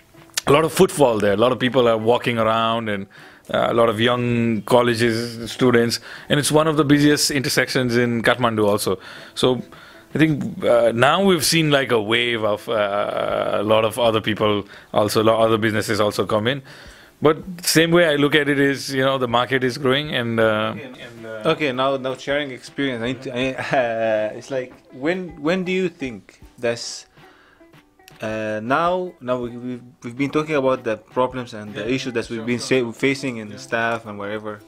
[0.48, 1.34] a lot of footfall there.
[1.34, 3.06] A lot of people are walking around and
[3.54, 8.24] uh, a lot of young colleges students, and it's one of the busiest intersections in
[8.24, 8.98] Kathmandu also.
[9.36, 9.62] So
[10.16, 14.22] I think uh, now we've seen like a wave of uh, a lot of other
[14.22, 16.64] people also, a lot of other businesses also come in.
[17.26, 20.40] But same way I look at it is, you know, the market is growing and.
[20.40, 23.02] Uh, and uh, okay, now now sharing experience.
[23.02, 23.44] I, to, I,
[24.38, 26.22] it's like when when do you think
[26.60, 27.08] that's
[28.22, 32.30] uh, now now we, we've, we've been talking about the problems and the issues that
[32.30, 34.62] we've been sa- facing in the staff and wherever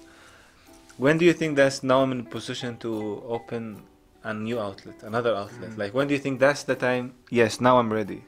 [0.97, 2.91] when do you think that's now i'm in a position to
[3.27, 3.81] open
[4.23, 5.77] a new outlet another outlet?
[5.77, 8.23] Like when do you think that's the time yes now i'm ready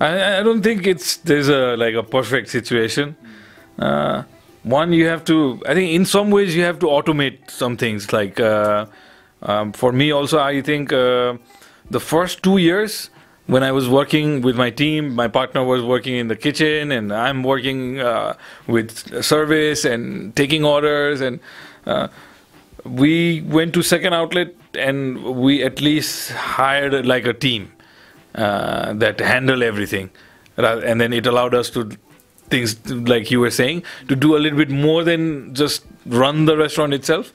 [0.00, 3.16] I, I don't think it's there's a like a perfect situation.
[3.78, 4.22] Uh,
[4.62, 5.62] one, you have to.
[5.66, 8.12] I think in some ways you have to automate some things.
[8.12, 8.86] Like uh,
[9.42, 11.36] um, for me, also, I think uh,
[11.90, 13.10] the first two years
[13.46, 17.12] when I was working with my team, my partner was working in the kitchen, and
[17.12, 18.34] I'm working uh,
[18.66, 21.40] with service and taking orders, and
[21.86, 22.08] uh,
[22.84, 27.72] we went to second outlet, and we at least hired like a team
[28.38, 30.10] uh, that handle everything,
[30.56, 31.90] and then it allowed us to
[32.50, 36.56] things like you were saying to do a little bit more than just run the
[36.56, 37.32] restaurant itself.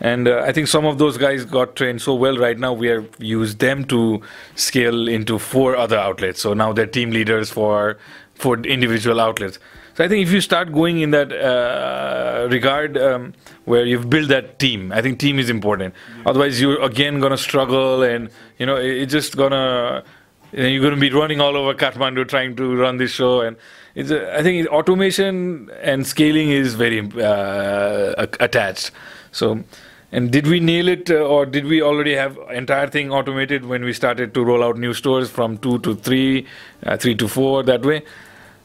[0.00, 2.36] And uh, I think some of those guys got trained so well.
[2.38, 4.22] Right now, we have used them to
[4.54, 6.40] scale into four other outlets.
[6.40, 7.98] So now they're team leaders for
[8.34, 9.58] for individual outlets.
[9.94, 14.28] So I think if you start going in that uh, regard, um, where you've built
[14.28, 15.92] that team, I think team is important.
[16.24, 20.17] Otherwise, you're again gonna struggle, and you know it's just gonna you
[20.52, 23.56] you're going to be running all over Kathmandu trying to run this show, and
[23.94, 28.90] it's a, I think automation and scaling is very uh, attached.
[29.32, 29.62] So,
[30.10, 33.84] and did we nail it, uh, or did we already have entire thing automated when
[33.84, 36.46] we started to roll out new stores from two to three,
[36.86, 38.02] uh, three to four that way?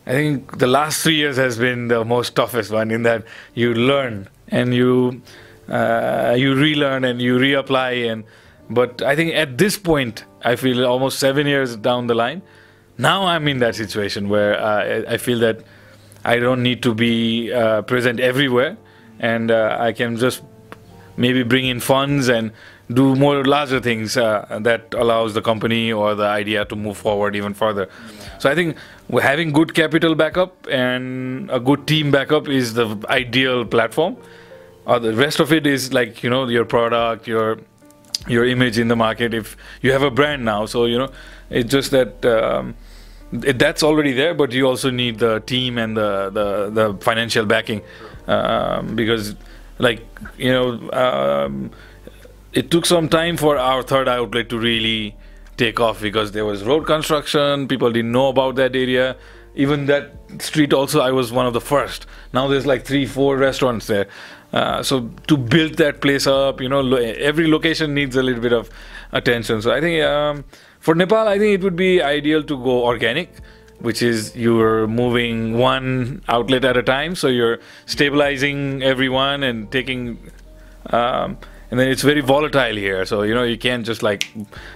[0.06, 3.24] I think the last three years has been the most toughest one in that
[3.54, 5.22] you learn and you
[5.70, 8.26] uh, you relearn and you reapply and
[8.70, 12.42] but I think at this point I feel almost seven years down the line
[12.98, 15.64] now I'm in that situation where uh, I feel that
[16.24, 18.78] I don't need to be uh, present everywhere
[19.20, 20.44] and uh, I can just
[21.18, 22.52] maybe bring in funds and
[22.92, 27.36] do more larger things uh, that allows the company or the idea to move forward
[27.36, 27.90] even further.
[28.40, 28.78] So I think
[29.22, 34.18] having good capital backup and a good team backup is the ideal platform.
[34.86, 37.60] Uh, the rest of it is like you know your product, your
[38.28, 39.34] your image in the market.
[39.34, 41.12] If you have a brand now, so you know
[41.50, 42.26] it's just that.
[42.26, 42.76] Um,
[43.32, 47.46] it, that's already there, but you also need the team and the the, the financial
[47.46, 47.82] backing,
[48.28, 49.36] um, because
[49.80, 50.06] like
[50.38, 51.72] you know um,
[52.54, 55.16] it took some time for our third outlet to really
[55.58, 59.16] take off because there was road construction, people didn't know about that area.
[59.56, 62.08] Even that street also, I was one of the first.
[62.34, 64.08] Now there's like three, four restaurants there.
[64.54, 68.42] Uh, so to build that place up, you know, lo- every location needs a little
[68.42, 68.70] bit of
[69.12, 69.62] attention.
[69.62, 70.44] So I think um,
[70.80, 73.30] for Nepal, I think it would be ideal to go organic,
[73.80, 77.16] which is you're moving one outlet at a time.
[77.16, 80.20] So you're stabilizing everyone and taking
[80.92, 81.38] um,
[81.74, 84.32] and then it's very volatile here so you know you can't just like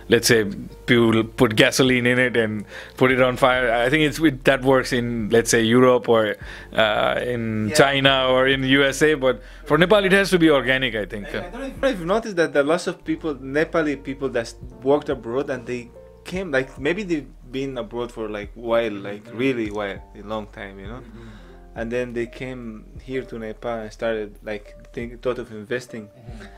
[0.10, 0.40] let's say
[0.88, 2.66] people put gasoline in it and
[3.02, 6.36] put it on fire i think it's it, that works in let's say europe or
[6.74, 7.76] uh, in Yeah.
[7.76, 11.50] china or in usa but for nepal it has to be organic i think I
[11.52, 15.10] don't know if you've noticed that there are lots of people, Nepali people that worked
[15.10, 15.92] abroad and they
[16.24, 19.10] came like maybe they've been abroad for like while, mm-hmm.
[19.10, 21.02] like really while, a long time, you know.
[21.02, 21.80] Mm-hmm.
[21.80, 26.08] And then they came here to Nepal and started like think thought of investing.
[26.08, 26.57] Mm-hmm.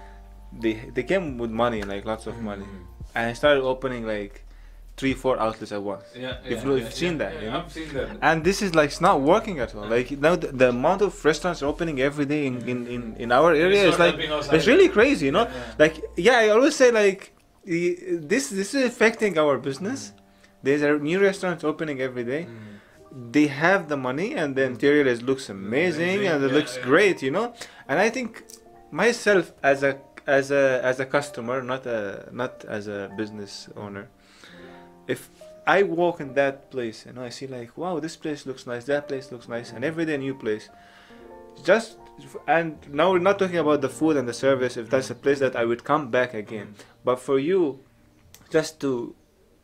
[0.51, 3.15] They they came with money, like lots of money, mm-hmm.
[3.15, 4.45] and I started opening like
[4.97, 6.03] three, four outlets at once.
[6.13, 7.59] yeah, You've- yeah, you've yeah, seen that, yeah, you know?
[7.59, 9.87] i've seen that And this is like it's not working at all.
[9.87, 13.21] Like now, the, the amount of restaurants opening every day in, in, in, mm-hmm.
[13.23, 14.15] in our area It's is like
[14.55, 15.47] it's really crazy, you know.
[15.77, 17.21] Like yeah, I always say like
[17.65, 19.99] this this is affecting our business.
[20.09, 20.63] Mm-hmm.
[20.63, 22.47] There's a new restaurants opening every day.
[23.31, 27.21] They have the money and the interior is looks amazing, Amazing, and it looks great,
[27.23, 27.53] you know.
[27.87, 28.43] And I think
[28.91, 29.93] myself as a
[30.37, 34.05] as a as a customer, not a not as a business owner,
[35.07, 35.29] if
[35.67, 39.07] I walk in that place and I see like, wow, this place looks nice, that
[39.09, 40.69] place looks nice, and every day a new place.
[41.63, 41.97] Just
[42.47, 44.77] and now we're not talking about the food and the service.
[44.77, 46.83] If that's a place that I would come back again, mm.
[47.03, 47.79] but for you,
[48.49, 49.15] just to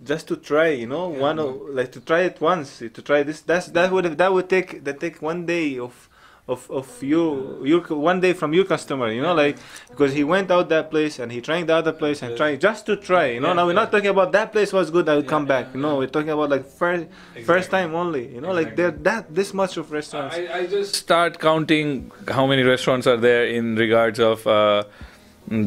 [0.04, 1.20] just to try, you know, Yeah.
[1.28, 3.40] one o- like to try it once, to try this.
[3.42, 6.10] That's that would that would take that take one day of.
[6.48, 9.58] Of, of you your one day from your customer you know like
[9.90, 12.38] because he went out that place and he tried the other place and Yeah.
[12.38, 14.92] trying just to try you know Yeah, now we're not talking about that place was
[14.92, 15.98] good I would Yeah, come back yeah, no yeah.
[16.02, 17.08] we're talking about like first
[17.46, 20.94] first time only you know like there that this much of restaurants I, I just
[20.94, 24.84] start counting how many restaurants are there in regards of uh,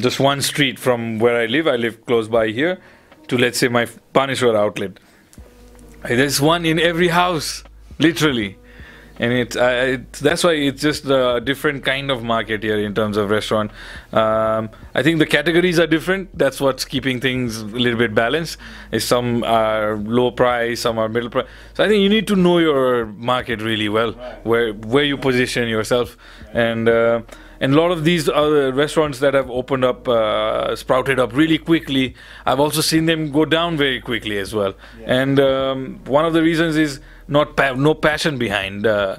[0.06, 1.66] just one street from where I live.
[1.66, 2.78] I live close by here
[3.28, 4.92] to let's say my Baneshwor outlet.
[6.04, 7.64] There's one in every house,
[7.98, 8.56] literally.
[9.18, 12.94] And it's, uh, it's that's why it's just a different kind of market here in
[12.94, 13.70] terms of restaurant.
[14.12, 16.36] Um, I think the categories are different.
[16.36, 18.58] That's what's keeping things a little bit balanced.
[18.92, 21.46] Is some are low price, some are middle price.
[21.74, 24.12] So I think you need to know your market really well,
[24.44, 26.16] where where you position yourself,
[26.52, 26.88] and.
[26.88, 27.22] Uh,
[27.60, 31.58] and a lot of these other restaurants that have opened up, uh, sprouted up really
[31.58, 32.14] quickly,
[32.46, 34.74] I've also seen them go down very quickly as well.
[35.00, 35.22] Yeah.
[35.22, 38.86] And um, one of the reasons is not pa- no passion behind.
[38.86, 39.16] Uh,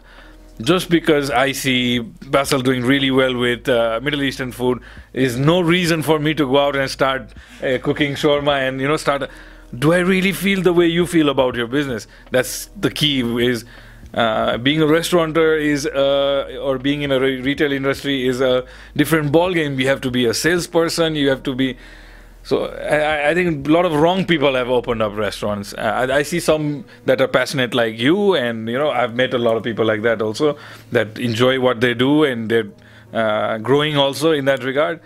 [0.62, 4.82] just because I see Basel doing really well with uh, Middle Eastern food
[5.14, 7.34] is no reason for me to go out and start
[7.64, 9.30] uh, cooking shawarma and you know start.
[9.78, 12.08] Do I really feel the way you feel about your business?
[12.32, 13.22] That's the key.
[13.46, 13.66] Is
[14.14, 18.66] uh, being a restaurateur is uh, or being in a re- retail industry is a
[18.96, 19.80] different ball game.
[19.80, 21.16] You have to be a salesperson.
[21.16, 21.78] You have to be
[22.44, 25.76] so I, I, think a lot of wrong people have opened up restaurants.
[25.78, 29.38] I, I, see some that are passionate like you, and you know I've met a
[29.38, 30.58] lot of people like that also
[30.92, 32.72] that enjoy what they do and they're
[33.14, 35.00] uh, growing also in that regard.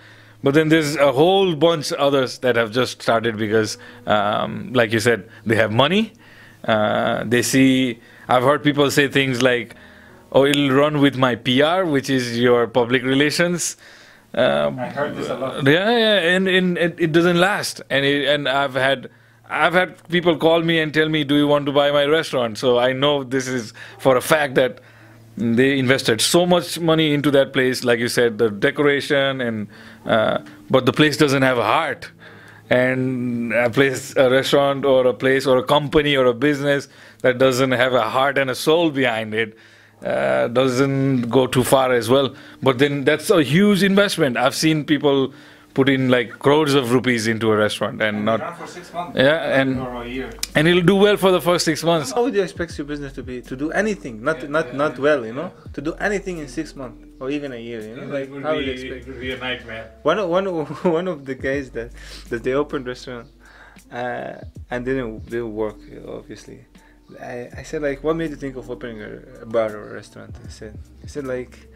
[0.43, 4.99] But then there's a whole bunch others that have just started because, um, like you
[4.99, 6.13] said, they have money.
[6.63, 7.99] Uh, they see.
[8.27, 9.75] I've heard people say things like,
[10.31, 13.77] "Oh, it'll run with my PR," which is your public relations.
[14.33, 15.65] Um, I heard this a lot.
[15.65, 17.81] Yeah, yeah, and, and it, it doesn't last.
[17.89, 19.09] And it, and I've had
[19.49, 22.57] I've had people call me and tell me, "Do you want to buy my restaurant?"
[22.57, 24.79] So I know this is for a fact that
[25.37, 29.67] they invested so much money into that place, like you said, the decoration and
[30.05, 32.11] uh, but the place doesn't have a heart.
[32.69, 36.87] And a place, a restaurant, or a place, or a company, or a business
[37.23, 39.57] that doesn't have a heart and a soul behind it
[40.03, 42.35] uh, doesn't go too far as well.
[42.61, 44.37] But then that's a huge investment.
[44.37, 45.33] I've seen people
[45.73, 49.17] put in like crores of rupees into a restaurant and, and not for six months.
[49.17, 49.79] Yeah and
[50.55, 52.11] and it'll do well for the first six months.
[52.11, 54.21] How would you expect your business to be to do anything?
[54.23, 55.51] Not yeah, not yeah, not yeah, well you know?
[55.73, 58.05] To do anything in six months or even a year you know?
[58.05, 59.07] Like how would you expect?
[59.07, 59.91] it would be a nightmare.
[60.03, 61.91] One of one of, one of the guys that
[62.29, 63.29] that they opened restaurant
[63.91, 64.35] uh,
[64.69, 66.65] and didn't didn't work obviously
[67.19, 70.35] I, I said like what made you think of opening a, bar or a restaurant?
[70.45, 71.69] I said I said like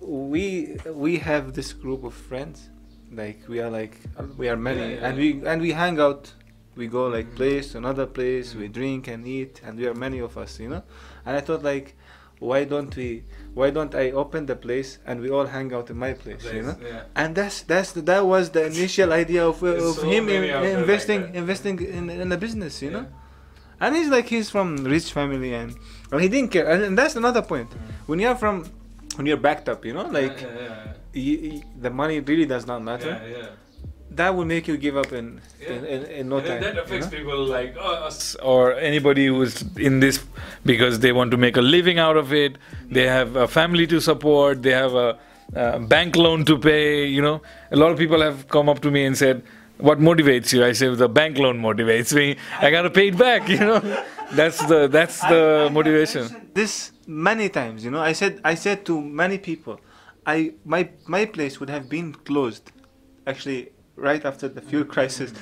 [0.00, 2.68] we we have this group of friends.
[3.10, 3.98] Like we are like
[4.36, 4.80] we are many.
[4.80, 5.08] Yeah, yeah.
[5.08, 6.32] and we and we hang out.
[6.74, 7.36] We go like mm-hmm.
[7.36, 8.50] place to another place.
[8.50, 8.60] Mm-hmm.
[8.60, 9.60] we drink and eat.
[9.64, 10.82] And we are many of us you know?
[11.26, 11.96] And I thought like
[12.42, 13.22] why don't we
[13.54, 16.54] why don't I open the place and we all hang out in my place, place
[16.54, 16.76] you know?
[16.82, 17.04] yeah.
[17.14, 20.44] and that's that's that was the initial idea of, of so him in,
[20.80, 23.06] investing like investing in, in a business you know
[23.82, 25.76] and he's like he's from rich family and
[26.10, 27.78] well, he didn't care and, that's another point mm.
[28.06, 28.64] when you're from
[29.16, 33.12] when you're backed up you know like yeah, yeah, the money really does not matter
[34.16, 36.60] that will make you give up in in, in, in, no and time.
[36.60, 37.24] That affects you know?
[37.24, 40.22] people like us or anybody who's in this
[40.66, 42.58] because they want to make a living out of it.
[42.90, 44.62] They have a family to support.
[44.62, 45.18] They have a,
[45.54, 47.06] a bank loan to pay.
[47.06, 49.42] You know, a lot of people have come up to me and said,
[49.82, 50.64] what motivates you?
[50.64, 52.36] I say the bank loan motivates me.
[52.60, 53.48] I gotta pay it back.
[53.48, 56.50] You know, that's the that's the motivation.
[56.54, 59.80] This many times, you know, I said I said to many people,
[60.24, 62.70] I my my place would have been closed,
[63.26, 65.32] actually right after the fuel crisis.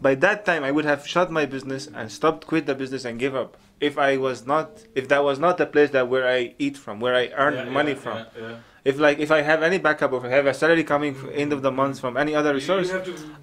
[0.00, 3.18] By that time, I would have shut my business and stopped, quit the business, and
[3.18, 3.56] give up.
[3.80, 7.00] If I was not, if that was not the place that where I eat from,
[7.00, 8.18] where I earn yeah, money yeah, from.
[8.38, 11.16] Yeah, if like if I have any backup or if I have a salary coming
[11.32, 12.92] end of the month from any other resource,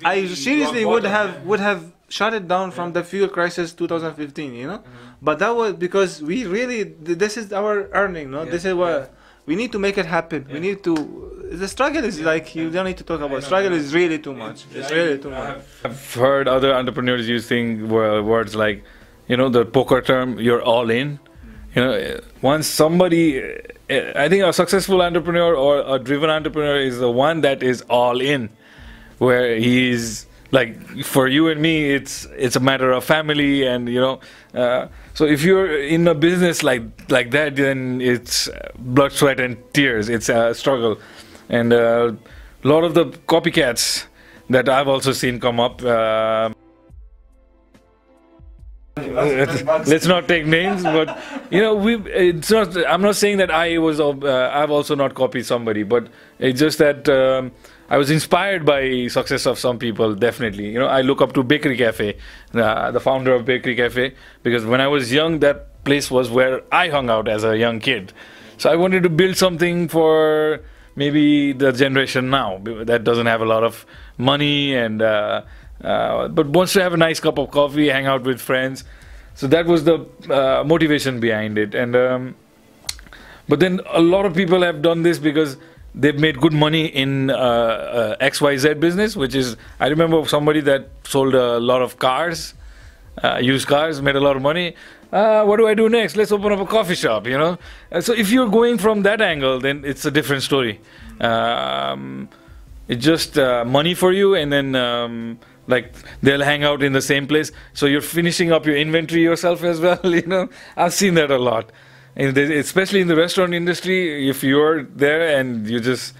[0.05, 4.53] I seriously would have would have shut it down from the fuel crisis 2015.
[4.53, 4.87] You know, mm-hmm.
[5.21, 8.29] but that was because we really this is our earning.
[8.29, 9.13] No, this is what
[9.47, 10.47] we need to make it happen.
[10.51, 10.93] We need to.
[11.51, 13.43] The struggle is like you don't need to talk about.
[13.43, 14.65] Struggle is really too much.
[14.75, 15.57] It's really too much.
[15.83, 18.83] I've heard other entrepreneurs using words like,
[19.27, 20.39] you know, the poker term.
[20.39, 21.19] You're all in
[21.75, 23.41] you know once somebody
[23.89, 28.21] i think a successful entrepreneur or a driven entrepreneur is the one that is all
[28.21, 28.49] in
[29.17, 33.99] where he's like for you and me it's it's a matter of family and you
[33.99, 34.19] know
[34.53, 39.57] uh, so if you're in a business like like that then it's blood sweat and
[39.73, 40.09] tears.
[40.09, 40.99] It's a struggle.
[41.49, 42.13] And uh,
[42.63, 44.05] a lot of the copycats
[44.49, 46.49] that i've also seen come up uh,
[49.07, 53.77] let's not take names but you know we it's not i'm not saying that i
[53.77, 56.07] was uh, i've also not copied somebody but
[56.39, 57.51] it's just that um,
[57.89, 60.69] i was inspired by success of some people definitely.
[60.71, 62.17] You know i look up to bakery cafe
[62.53, 66.61] uh, the founder of bakery cafe because when i was young that place was where
[66.71, 68.13] i hung out as a young kid.
[68.57, 70.61] So i wanted to build something for
[70.95, 73.85] maybe the generation now that doesn't have a lot of
[74.17, 75.41] money and uh,
[75.83, 78.83] uh, but wants to have a nice cup of coffee, hang out with friends.
[79.35, 81.73] So that was the uh, motivation behind it.
[81.73, 82.35] And um,
[83.47, 85.57] but then a lot of people have done this because
[85.93, 90.89] they've made good money in uh, uh, XYZ business, which is, I remember somebody that
[91.03, 92.53] sold a lot of cars,
[93.23, 94.75] uh, used cars, made a lot of money.
[95.11, 96.15] Uh, what do I do next?
[96.15, 97.57] Let's open up a coffee shop, you know?
[97.99, 100.79] So if you're going from that angle, then it's a different story.
[101.19, 102.29] Um,
[102.87, 105.39] it's just money for you, and then um,
[105.71, 107.51] like they'll hang out in the same place.
[107.73, 110.49] So you're finishing up your inventory yourself as well, you know?
[110.77, 111.71] I've seen that a lot
[112.15, 116.13] in the, especially in the restaurant industry, if you're there and you're just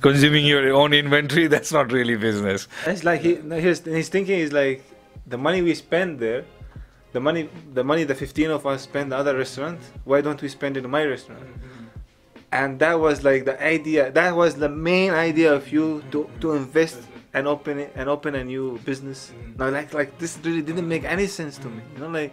[0.00, 2.68] consuming your own inventory, that's not really business.
[2.86, 4.84] It's like he, his, his thinking is like
[5.26, 6.44] the money we spend there,
[7.12, 10.48] the money, the money the 15 of us spend the other restaurant, why don't we
[10.48, 11.44] spend it in my restaurant?
[11.44, 11.84] Mm-hmm.
[12.52, 14.10] And that was like the idea.
[14.10, 16.98] That was the main idea of you to, to invest
[17.36, 19.30] and open it and open a new business.
[19.30, 19.58] Mm.
[19.58, 21.82] Now, like like this really didn't make any sense to me.
[21.94, 22.32] You know, like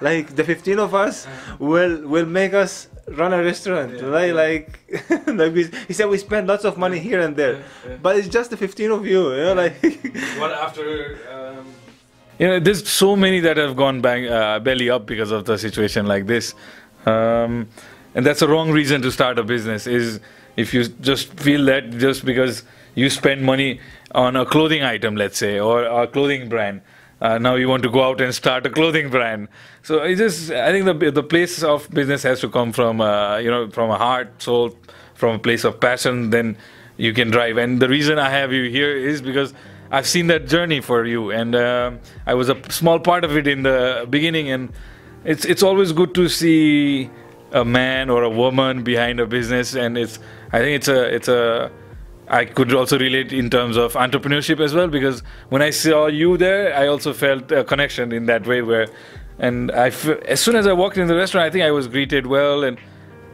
[0.00, 1.26] like the 15 of us
[1.58, 2.88] will will make us
[3.20, 3.92] run a restaurant.
[3.92, 4.32] Yeah, right?
[4.32, 4.42] Yeah.
[4.42, 4.66] Like
[5.40, 8.28] like we, he said, we spend lots of money here and there, yeah, but it's
[8.28, 9.34] just the 15 of you.
[9.34, 9.76] You know, like
[10.40, 11.18] what after.
[11.30, 11.66] Um,
[12.38, 15.58] you know, there's so many that have gone bang, uh, belly up because of the
[15.58, 16.54] situation like this,
[17.04, 17.66] um,
[18.14, 19.88] and that's a wrong reason to start a business.
[19.88, 20.20] Is
[20.56, 22.62] if you just feel that just because
[22.94, 23.80] you spend money
[24.14, 26.82] on a clothing item, let's say, or a clothing brand.
[27.20, 29.48] Uh, now you want to go out and start a clothing brand.
[29.82, 33.38] So it just, I think the the place of business has to come from, uh,
[33.38, 34.76] you know, from a heart, soul,
[35.14, 36.30] from a place of passion.
[36.30, 36.56] Then
[36.96, 37.56] you can drive.
[37.56, 39.52] And the reason I have you here is because
[39.90, 41.92] I've seen that journey for you, and uh,
[42.26, 44.50] I was a small part of it in the beginning.
[44.50, 44.72] And
[45.24, 47.10] it's it's always good to see
[47.52, 50.18] a man or a woman behind a business, and it's
[50.52, 51.70] I think it's a it's a
[52.30, 56.36] I could also relate in terms of entrepreneurship as well because when I saw you
[56.36, 58.62] there, I also felt a connection in that way.
[58.62, 58.88] Where,
[59.38, 59.88] and I
[60.26, 62.78] as soon as I walked in the restaurant, I think I was greeted well, and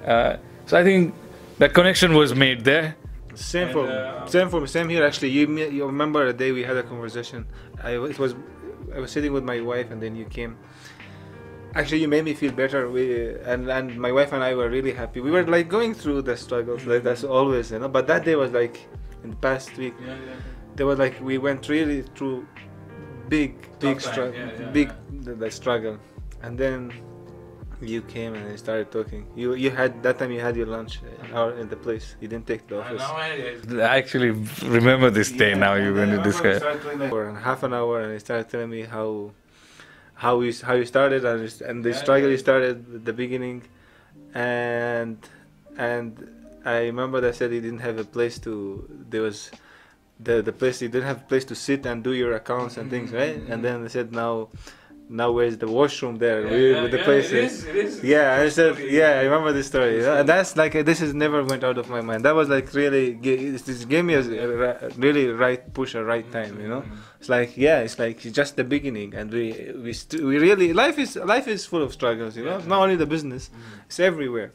[0.07, 0.37] uh,
[0.67, 1.15] so I think
[1.59, 2.97] that connection was made there.
[3.35, 4.67] Same and, for uh, same for me.
[4.69, 5.05] Same here.
[5.05, 7.47] Actually, you you remember the day we had a conversation?
[7.83, 8.37] I it was
[8.95, 10.57] I was sitting with my wife, and then you came
[11.75, 14.93] actually you made me feel better we and and my wife and i were really
[14.93, 18.25] happy we were like going through the struggles like that's always you know but that
[18.25, 18.87] day was like
[19.25, 20.37] in the past week yeah, yeah.
[20.77, 22.47] there was like we went really through
[23.29, 25.99] big big struggle yeah, yeah, big the, the, struggle
[26.43, 26.93] and then
[27.81, 29.27] you came and I started talking.
[29.35, 31.01] You you had that time you had your lunch
[31.35, 32.17] uh, in the place.
[32.21, 33.03] You didn't take the office.
[33.03, 34.31] I, I actually
[34.63, 35.75] remember this day yeah, now.
[35.75, 36.63] You're going to describe.
[37.11, 39.33] For half an hour, and he started telling me how
[40.15, 42.33] how you how you started and, and the yeah, struggle yeah.
[42.33, 43.63] you started at the beginning,
[44.35, 45.19] and
[45.77, 49.51] and I remember they said you didn't have a place to there was
[50.21, 52.91] the the place you didn't have a place to sit and do your accounts and
[52.91, 53.37] things right?
[53.49, 54.49] And then they said now
[55.09, 56.47] now where's the washroom there?
[56.47, 58.03] Yeah, yeah, with the places it is, it is.
[58.03, 60.01] yeah i said yeah i remember this story.
[60.01, 62.25] Yeah, and that's like this is never went out of my mind.
[62.25, 64.23] That was like really this gave me a
[64.97, 66.83] really right push at right time you know?
[66.83, 66.95] Mm-hmm.
[67.25, 70.99] It's like yeah it's like just the beginning and we we st- we really life
[70.99, 72.59] is life is full of struggles you know?
[72.59, 73.87] Not only the business mm-hmm.
[73.87, 74.53] it's everywhere.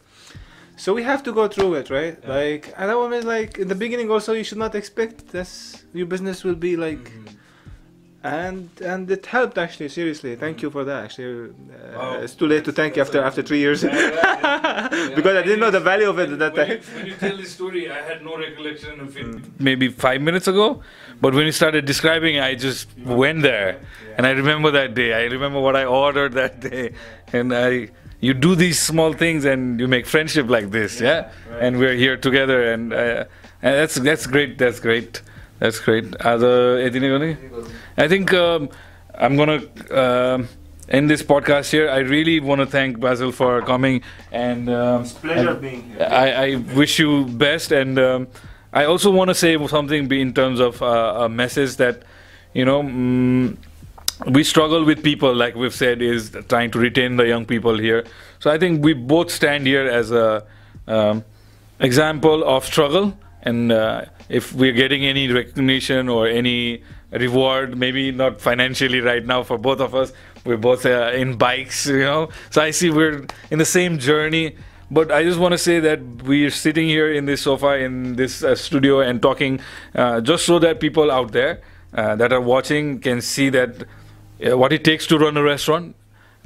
[0.78, 2.16] So we have to go through it right?
[2.38, 5.84] Like and that one is like in the beginning also you should not expect this
[5.94, 8.28] your business will be like mm-hmm.
[8.40, 10.36] and and it helped actually seriously.
[10.36, 11.50] Thank you for that actually.
[11.50, 13.82] Uh, oh, it's too late to thank you after after three years.
[13.84, 15.16] Yeah, yeah, yeah.
[15.18, 16.78] because I didn't know the value of it at that when time.
[16.78, 19.26] you, when you tell this story I had no recollection of it.
[19.26, 19.60] Mm.
[19.70, 20.68] maybe five minutes ago
[21.22, 23.82] but when you started describing I just went there.
[24.18, 25.14] And I remember that day.
[25.14, 26.94] I remember what I ordered that day.
[27.32, 27.90] And I
[28.22, 31.64] you do these small things and you make friendship like this yeah, right.
[31.64, 32.74] and we're here together.
[32.74, 33.26] And, uh,
[33.62, 34.58] and that's that's great.
[34.58, 35.22] That's great.
[35.60, 36.16] That's great.
[36.18, 36.82] Other
[37.98, 38.70] I think um,
[39.14, 39.62] I'm gonna
[39.92, 40.44] uh,
[40.88, 41.90] end this podcast here.
[41.90, 44.02] I really want to thank Basel for coming,
[44.32, 46.08] and um, it's pleasure and being here.
[46.10, 48.28] I, I, wish you best, and um,
[48.72, 52.04] I also want to say something in terms of uh, a message that
[52.54, 52.84] you know.
[52.84, 53.58] Mm,
[54.26, 58.04] we struggle with people, like we've said, is trying to retain the young people here.
[58.40, 60.46] So I think we both stand here as a
[60.88, 61.24] um,
[61.80, 68.40] example of struggle and uh, if we're getting any recognition or any reward maybe not
[68.40, 70.12] financially right now for both of us
[70.46, 74.56] we're both uh, in bikes you know so i see we're in the same journey
[74.92, 78.44] but i just want to say that we're sitting here in this sofa in this
[78.44, 79.60] uh, studio and talking
[79.96, 81.62] uh, just so that people out there
[81.94, 83.84] uh, that are watching can see that
[84.46, 85.96] uh, what it takes to run a restaurant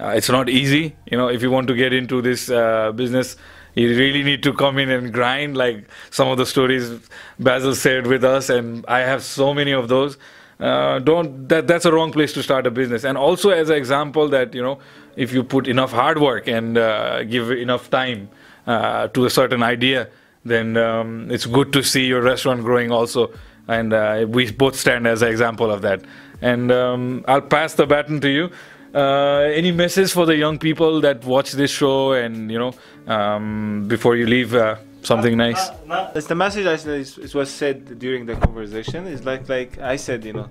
[0.06, 0.96] it's not easy.
[1.06, 2.48] You know if you want to get into this
[2.96, 3.38] business
[3.76, 6.92] you really need to come in and grind like some of the stories
[7.40, 10.18] Basel shared with us and i have so many of those
[10.64, 13.76] uh, don't that that's a wrong place to start a business and also as an
[13.76, 14.80] example that you know
[15.16, 18.30] if you put enough hard work and uh, give enough time
[18.66, 20.10] uh, to a certain idea,
[20.46, 23.32] then um, it's good to see your restaurant growing also.
[23.68, 26.02] And uh, we both stand as an example of that.
[26.42, 28.50] And um, I'll pass the baton to you.
[28.94, 32.76] Uh, any message for the young people that watch this show and you know
[33.08, 35.70] um, before you leave uh, something nice?
[36.16, 39.08] it's the message I said it was said during the conversation.
[39.08, 40.50] It's like like I said you know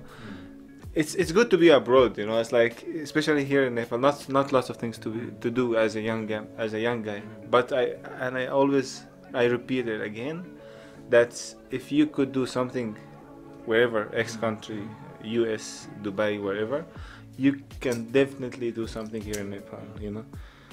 [0.95, 2.39] it's it's good to be abroad you know.
[2.39, 5.77] It's like especially here in Nepal not not lots of things to be, to do
[5.77, 7.23] as a young as a young guy.
[7.51, 9.05] But I and I always
[9.35, 10.59] I repeat it again
[11.11, 11.33] that
[11.71, 12.97] if you could do something
[13.65, 14.41] wherever ex mm-hmm.
[14.41, 14.83] country,
[15.23, 16.85] US Dubai wherever
[17.37, 20.25] you can definitely do something here in Nepal, you know.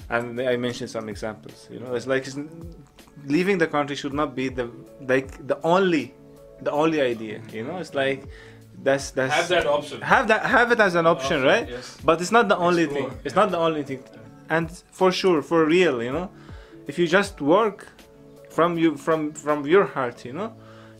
[0.08, 1.94] And I mentioned some examples, you know.
[1.94, 2.36] It's like it's,
[3.26, 4.70] leaving the country should not be the
[5.06, 6.14] like the only,
[6.62, 7.52] the only idea, mm.
[7.52, 7.78] you know.
[7.78, 8.24] It's like
[8.82, 10.00] that's that's have that option.
[10.00, 11.68] Have that have it as an option, option right?
[11.68, 11.98] Yes.
[12.04, 13.18] But it's not the only Explore, thing.
[13.24, 13.42] It's yeah.
[13.42, 14.02] not the only thing.
[14.48, 16.30] And for sure, for real, you know,
[16.86, 17.86] if you just work
[18.48, 20.54] from you from from your heart, you know,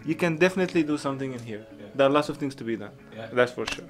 [0.05, 1.67] you can definitely do something in here.
[1.79, 1.87] Yeah.
[1.95, 2.93] There are lots of things to be done.
[3.17, 3.29] Yeah.
[3.33, 3.89] That's for sure.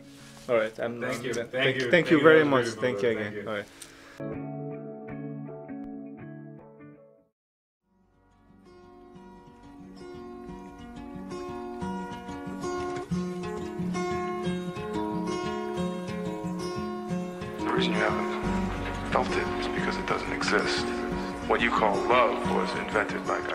[0.48, 0.76] All right.
[0.80, 1.34] I'm, thank, um, you.
[1.34, 1.90] Thank, thank, you.
[1.90, 2.66] Thank, you very much.
[2.68, 3.32] Thank you again.
[3.32, 3.48] Thank you.
[3.48, 4.59] All right.
[18.00, 20.86] Haven't felt it because it doesn't exist.
[21.48, 23.50] What you call love was invented by guys